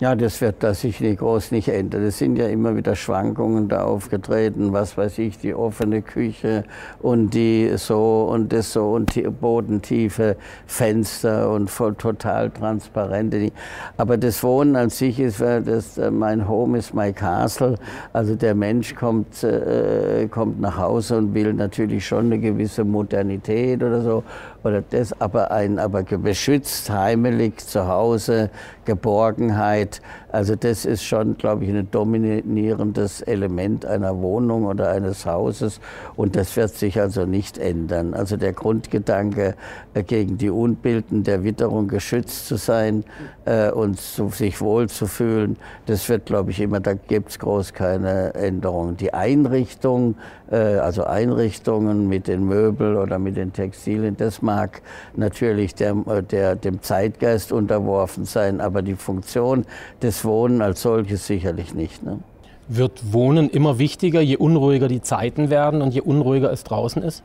Ja, 0.02 0.16
das 0.16 0.40
wird 0.40 0.64
da 0.64 0.74
sich 0.74 1.02
nicht 1.02 1.20
groß 1.20 1.52
nicht 1.52 1.68
ändern. 1.68 2.04
Es 2.04 2.20
sind 2.20 2.38
ja 2.38 2.48
immer 2.48 2.74
wieder 2.78 2.96
Schwankungen 2.96 3.68
da 3.68 3.84
aufgetreten, 3.84 4.72
was 4.72 4.98
weiß 4.98 5.18
ich, 5.18 5.40
die 5.40 5.54
offene 5.54 6.02
Küche 6.02 6.64
und 7.02 7.34
die 7.34 7.70
so 7.76 8.30
und 8.32 8.54
das 8.54 8.72
so 8.72 8.92
und 8.94 9.14
die 9.14 9.24
bodentiefe 9.24 10.38
Fenster 10.68 11.52
und 11.52 11.70
voll 11.70 11.96
total 11.96 12.50
transparente. 12.50 13.52
Aber 13.98 14.18
das 14.18 14.42
Wohnen 14.42 14.78
an 14.78 14.90
sich 14.90 15.20
ist, 15.20 15.42
das, 15.42 15.98
äh, 15.98 16.10
mein 16.12 16.48
Home 16.48 16.78
ist 16.78 16.94
my 16.94 17.12
castle. 17.12 17.76
Also 18.14 18.36
der 18.36 18.56
Mensch 18.56 18.96
kommt, 18.96 19.44
äh, 19.44 20.30
kommt 20.32 20.62
nach 20.62 20.78
Hause 20.78 21.18
und 21.18 21.34
will 21.34 21.54
natürlich 21.54 22.08
schon 22.08 22.28
eine 22.28 22.40
gewisse 22.40 22.86
Modernität 22.86 23.84
oder 23.84 24.00
so 24.02 24.24
oder 24.64 24.82
das, 24.82 25.20
aber 25.22 25.52
ein, 25.52 25.80
aber 25.80 26.04
beschützt, 26.04 26.90
heimelig, 26.90 27.60
zu 27.66 27.88
Hause, 27.88 28.50
Geborgenheit. 28.86 29.89
Also 30.32 30.56
das 30.56 30.86
ist 30.86 31.04
schon, 31.04 31.38
glaube 31.38 31.66
ich, 31.66 31.72
ein 31.72 31.90
dominierendes 31.90 33.22
Element 33.22 33.86
einer 33.86 34.22
Wohnung 34.22 34.66
oder 34.66 34.90
eines 34.92 35.26
Hauses 35.26 35.80
und 36.16 36.36
das 36.36 36.56
wird 36.56 36.72
sich 36.72 37.00
also 37.00 37.26
nicht 37.26 37.58
ändern. 37.58 38.14
Also 38.14 38.38
der 38.38 38.54
Grundgedanke, 38.54 39.56
äh, 39.94 40.04
gegen 40.04 40.38
die 40.38 40.50
Unbilden 40.50 41.24
der 41.24 41.44
Witterung 41.44 41.88
geschützt 41.88 42.48
zu 42.48 42.58
sein 42.58 43.04
äh, 43.46 43.72
und 43.72 44.00
zu, 44.00 44.30
sich 44.30 44.62
wohlzufühlen, 44.62 45.58
das 45.88 46.08
wird, 46.10 46.26
glaube 46.26 46.52
ich, 46.52 46.60
immer, 46.60 46.80
da 46.80 46.94
gibt 46.94 47.30
es 47.30 47.40
groß 47.40 47.74
keine 47.74 48.34
Änderungen. 48.36 48.98
Die 48.98 49.14
Einrichtung, 49.14 50.16
äh, 50.52 50.56
also 50.56 51.06
Einrichtungen 51.06 52.08
mit 52.08 52.28
den 52.28 52.46
Möbeln 52.46 52.98
oder 52.98 53.18
mit 53.18 53.38
den 53.38 53.54
Textilien, 53.54 54.16
das 54.16 54.42
mag 54.42 54.82
natürlich 55.16 55.74
der, 55.76 55.96
der, 56.22 56.56
dem 56.56 56.82
Zeitgeist 56.82 57.52
unterworfen 57.52 58.26
sein, 58.26 58.62
aber 58.62 58.82
die 58.82 58.96
Funktion 58.96 59.66
des 60.02 60.26
Wohnen 60.26 60.62
als 60.62 60.82
solches 60.82 61.28
sicherlich 61.28 61.74
nicht. 61.74 62.04
Ne? 62.04 62.20
Wird 62.68 63.14
Wohnen 63.14 63.50
immer 63.50 63.80
wichtiger, 63.80 64.22
je 64.22 64.38
unruhiger 64.38 64.88
die 64.88 65.02
Zeiten 65.02 65.50
werden 65.50 65.82
und 65.82 65.94
je 65.94 66.02
unruhiger 66.02 66.52
es 66.52 66.64
draußen 66.64 67.02
ist? 67.02 67.24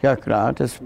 Ja 0.00 0.14
klar, 0.14 0.52
das 0.52 0.80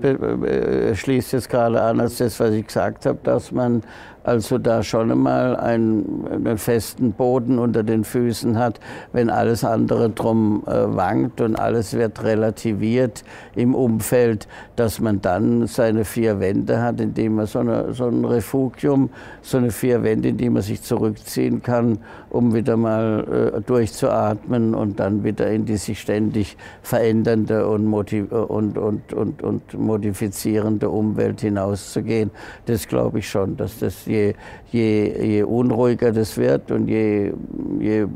schließt 0.95 1.33
jetzt 1.33 1.51
gerade 1.51 1.83
an 1.83 2.01
als 2.01 2.17
das, 2.17 2.41
was 2.41 2.53
ich 2.53 2.67
gesagt 2.67 3.05
habe, 3.05 3.19
dass 3.23 3.53
man 3.53 3.83
also 4.25 4.59
da 4.59 4.83
schon 4.83 5.11
einmal 5.11 5.57
einen, 5.57 6.27
einen, 6.31 6.59
festen 6.59 7.13
Boden 7.13 7.59
unter 7.59 7.83
den 7.83 8.05
Füßen 8.05 8.59
hat, 8.59 8.79
wenn 9.13 9.31
alles 9.31 9.65
andere 9.65 10.11
drum 10.11 10.63
äh, 10.67 10.71
wankt 10.71 11.41
und 11.41 11.57
alles 11.57 11.95
wird 11.95 12.23
relativiert 12.23 13.25
im 13.55 13.75
Umfeld, 13.75 14.47
dass 14.77 15.01
man 15.01 15.21
dann 15.21 15.67
seine 15.67 16.05
vier 16.05 16.41
Wände 16.41 16.81
hat, 16.81 17.01
indem 17.01 17.37
man 17.37 17.47
so, 17.47 17.59
eine, 17.59 17.93
so 17.93 18.07
ein 18.07 18.25
Refugium, 18.25 19.11
so 19.41 19.59
eine 19.59 19.71
vier 19.71 20.03
Wände, 20.03 20.29
in 20.29 20.37
die 20.37 20.51
man 20.51 20.63
sich 20.63 20.83
zurückziehen 20.83 21.63
kann, 21.63 21.99
um 22.31 22.55
wieder 22.55 22.77
mal 22.77 23.53
äh, 23.55 23.61
durchzuatmen 23.61 24.75
und 24.75 25.01
dann 25.01 25.25
wieder 25.25 25.51
in 25.51 25.65
die 25.65 25.77
sich 25.77 26.01
ständig 26.01 26.57
verändernde 26.83 27.67
und, 27.67 27.85
motiv 27.85 28.31
und, 28.31 28.79
und, 28.79 29.13
und, 29.13 29.75
modifizierende 29.75 30.89
Umwelt 30.89 31.41
hinauszugehen. 31.41 32.31
Das 32.67 32.87
glaube 32.87 33.19
ich 33.19 33.29
schon, 33.29 33.57
dass 33.57 33.79
das 33.79 34.07
je, 34.13 34.35
je, 34.71 35.27
je 35.35 35.47
unruhiger 35.47 36.13
das 36.13 36.37
wird 36.37 36.71
und 36.71 36.89
je, 36.89 37.33
je 37.81 38.07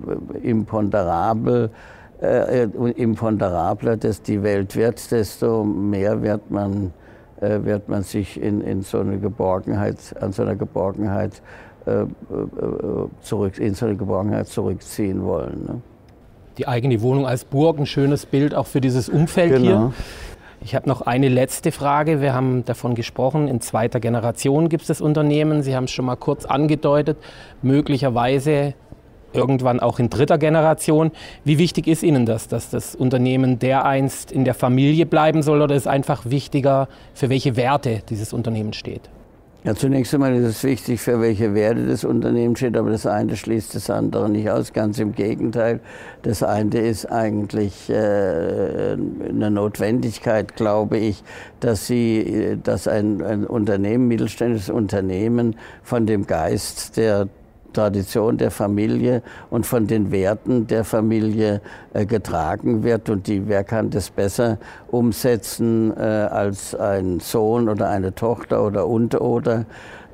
imponderabel, 0.43 1.71
äh, 2.21 2.69
imponderabler 2.97 3.97
das 3.97 4.23
die 4.23 4.43
Welt 4.43 4.77
wird, 4.77 5.11
desto 5.11 5.65
mehr 5.65 6.23
wird 6.23 6.51
man, 6.51 6.93
äh, 7.41 7.65
wird 7.65 7.89
man 7.89 8.03
sich 8.03 8.41
in, 8.41 8.61
in 8.61 8.83
so 8.83 9.01
eine 9.01 9.19
Geborgenheit, 9.19 9.99
an 10.21 10.33
so 10.33 10.43
einer 10.43 10.57
Geborgenheit 10.57 11.43
äh, 11.87 12.03
äh, 12.03 12.07
zurück, 13.23 13.59
in 13.59 13.75
so 13.75 13.87
eine 13.87 13.97
Geborgenheit 13.97 14.49
zurückziehen 14.49 15.25
wollen. 15.25 15.65
Ne? 15.67 15.81
Die 16.59 16.67
eigene 16.67 17.01
Wohnung 17.03 17.27
als 17.27 17.45
Burg, 17.45 17.79
ein 17.79 17.87
schönes 17.87 18.27
Bild 18.27 18.55
auch 18.55 18.67
für 18.67 18.81
dieses 18.81 19.09
Umfeld 19.09 19.53
genau. 19.53 19.63
hier. 19.63 19.93
Ich 20.63 20.75
habe 20.75 20.89
noch 20.89 21.03
eine 21.03 21.29
letzte 21.29 21.71
Frage. 21.71 22.21
Wir 22.21 22.35
haben 22.35 22.65
davon 22.65 22.95
gesprochen, 22.95 23.49
in 23.49 23.61
zweiter 23.61 24.01
Generation 24.01 24.69
gibt 24.69 24.83
es 24.83 24.89
das 24.89 25.01
Unternehmen. 25.01 25.63
Sie 25.63 25.77
haben 25.77 25.85
es 25.85 25.91
schon 25.91 26.07
mal 26.07 26.17
kurz 26.17 26.45
angedeutet, 26.45 27.19
möglicherweise 27.63 28.75
irgendwann 29.33 29.81
auch 29.81 29.99
in 29.99 30.11
dritter 30.11 30.39
Generation. 30.39 31.13
Wie 31.45 31.59
wichtig 31.59 31.87
ist 31.87 32.03
Ihnen 32.03 32.27
das, 32.27 32.49
dass 32.49 32.71
das 32.71 32.95
Unternehmen 32.95 33.59
dereinst 33.59 34.33
in 34.33 34.45
der 34.45 34.55
Familie 34.55 35.07
bleiben 35.07 35.43
soll 35.43 35.63
oder 35.63 35.75
ist 35.75 35.87
einfach 35.87 36.25
wichtiger, 36.27 36.89
für 37.15 37.29
welche 37.29 37.57
Werte 37.57 38.03
dieses 38.09 38.33
Unternehmen 38.33 38.73
steht? 38.73 39.11
Ja, 39.67 39.75
zunächst 39.75 40.15
einmal 40.15 40.33
ist 40.37 40.45
es 40.47 40.63
wichtig, 40.63 41.01
für 41.01 41.21
welche 41.21 41.53
Werte 41.53 41.89
das 41.89 42.05
Unternehmen 42.05 42.55
steht, 42.55 42.77
aber 42.77 42.91
das 42.91 43.05
eine 43.05 43.35
schließt 43.35 43.75
das 43.75 43.91
andere 43.91 44.31
nicht 44.31 44.49
aus. 44.49 44.73
Ganz 44.73 45.01
im 45.01 45.13
Gegenteil. 45.13 45.81
Das 46.23 46.45
eine 46.45 46.79
ist 46.79 47.07
eigentlich 47.07 47.91
äh, 47.91 48.93
eine 48.93 49.51
Notwendigkeit, 49.51 50.55
glaube 50.55 50.99
ich, 50.99 51.25
dass, 51.59 51.89
sie, 51.89 52.59
dass 52.63 52.87
ein, 52.87 53.21
ein 53.25 53.45
Unternehmen, 53.45 54.07
mittelständisches 54.07 54.71
Unternehmen 54.71 55.57
von 55.83 56.07
dem 56.07 56.29
Geist 56.29 56.97
der 56.97 57.27
Tradition 57.77 58.39
der 58.39 58.51
Familie 58.51 59.23
und 59.51 59.67
von 59.67 59.87
den 59.87 60.11
Werten 60.11 60.67
der 60.67 60.83
Familie 60.83 61.61
äh, 61.93 62.07
getragen 62.07 62.83
wird. 62.83 63.11
Und 63.11 63.27
die, 63.27 63.49
wer 63.49 63.65
kann 63.65 63.91
das 63.91 64.09
besser 64.11 64.59
umsetzen 64.89 65.93
äh, 65.95 66.01
als 66.01 66.75
ein 66.75 67.21
Sohn 67.21 67.69
oder 67.69 67.91
eine 67.91 68.15
Tochter 68.15 68.65
oder 68.65 68.87
und 68.87 69.21
oder? 69.21 69.67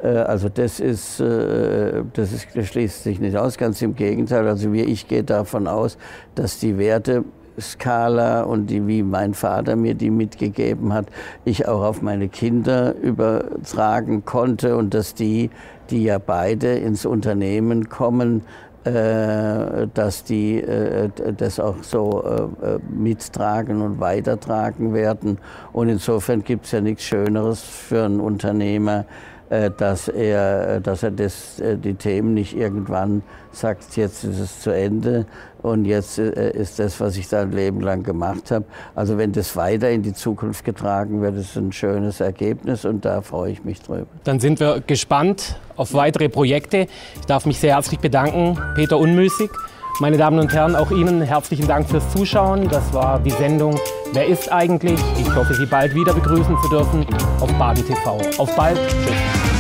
Äh, 0.03 0.09
also 0.09 0.49
das 0.49 0.81
ist, 0.81 1.21
das 1.21 2.33
ist, 2.33 2.49
das 2.55 2.67
schließt 2.67 3.05
sich 3.05 3.21
nicht 3.21 3.37
aus, 3.37 3.57
ganz 3.59 3.81
im 3.81 3.95
Gegenteil. 3.95 4.49
Also 4.49 4.73
wie 4.73 4.83
ich 4.83 5.07
gehe 5.07 5.23
davon 5.23 5.69
aus, 5.69 5.97
dass 6.35 6.59
die 6.59 6.79
Werte 6.79 7.25
Skala 7.61 8.43
und 8.43 8.69
die, 8.69 8.87
wie 8.87 9.03
mein 9.03 9.35
Vater 9.35 9.77
mir 9.77 9.95
die 9.95 10.11
mitgegeben 10.11 10.93
hat, 10.93 11.07
ich 11.45 11.69
auch 11.69 11.83
auf 11.83 12.03
meine 12.03 12.29
Kinder 12.29 12.95
übertragen 12.97 14.25
konnte 14.25 14.77
und 14.77 14.95
dass 14.95 15.15
die, 15.15 15.51
die 15.93 16.05
ja 16.05 16.19
beide 16.19 16.75
ins 16.75 17.07
Unternehmen 17.07 17.89
kommen, 17.89 18.43
äh, 18.85 19.87
dass 19.95 20.25
die 20.25 20.61
äh, 20.61 21.09
das 21.37 21.61
auch 21.61 21.83
so 21.83 22.51
äh, 22.63 22.79
mittragen 22.93 23.81
und 23.81 24.01
weitertragen 24.01 24.93
werden. 24.93 25.39
Und 25.73 25.89
insofern 25.89 26.43
gibt 26.43 26.65
es 26.65 26.73
ja 26.73 26.81
nichts 26.81 27.05
Schöneres 27.05 27.63
für 27.63 28.05
einen 28.05 28.19
Unternehmer, 28.19 29.01
äh, 29.01 29.05
dass 29.71 30.09
er, 30.09 30.81
dass 30.81 31.03
er 31.03 31.11
das, 31.11 31.61
äh, 31.61 31.77
die 31.77 31.95
Themen 31.95 32.35
nicht 32.35 32.57
irgendwann 32.57 33.23
sagt, 33.51 33.97
jetzt 33.97 34.25
ist 34.25 34.39
es 34.39 34.61
zu 34.61 34.71
Ende 34.71 35.27
und 35.61 35.85
jetzt 35.85 36.19
äh, 36.19 36.53
ist 36.53 36.79
das, 36.79 36.99
was 37.01 37.17
ich 37.17 37.29
da 37.29 37.43
ein 37.43 37.53
Leben 37.53 37.81
lang 37.81 38.03
gemacht 38.03 38.51
habe. 38.51 38.65
Also 38.95 39.19
wenn 39.19 39.33
das 39.33 39.55
weiter 39.55 39.91
in 39.91 40.03
die 40.03 40.15
Zukunft 40.15 40.65
getragen 40.65 41.21
wird, 41.21 41.37
ist 41.37 41.57
ein 41.57 41.73
schönes 41.73 42.21
Ergebnis 42.21 42.85
und 42.85 43.05
da 43.05 43.21
freue 43.21 43.53
ich 43.53 43.63
mich 43.63 43.83
drüber. 43.83 44.07
Dann 44.25 44.41
sind 44.41 44.59
wir 44.59 44.83
gespannt 44.87 45.57
auf 45.77 45.93
weitere 45.93 46.29
Projekte. 46.29 46.87
Ich 47.21 47.27
darf 47.27 47.45
mich 47.45 47.59
sehr 47.59 47.75
herzlich 47.75 48.01
bedanken, 48.01 48.59
Peter 48.75 48.97
Unmüßig. 48.97 49.51
Meine 50.01 50.17
Damen 50.17 50.39
und 50.39 50.53
Herren, 50.53 50.75
auch 50.75 50.91
Ihnen 50.91 51.23
herzlichen 51.23 51.67
Dank 51.67 51.89
fürs 51.89 52.11
Zuschauen. 52.11 52.69
Das 52.69 52.93
war 52.93 53.19
die 53.21 53.31
Sendung 53.31 53.79
Wer 54.13 54.27
ist 54.27 54.53
eigentlich? 54.53 55.01
Ich 55.19 55.35
hoffe, 55.35 55.55
Sie 55.55 55.65
bald 55.65 55.95
wieder 55.95 56.13
begrüßen 56.13 56.55
zu 56.63 56.69
dürfen 56.69 57.07
auf 57.41 57.51
Baden 57.55 57.87
TV. 57.87 58.21
Auf 58.37 58.55
bald. 58.55 58.77
Tschüss. 58.77 59.52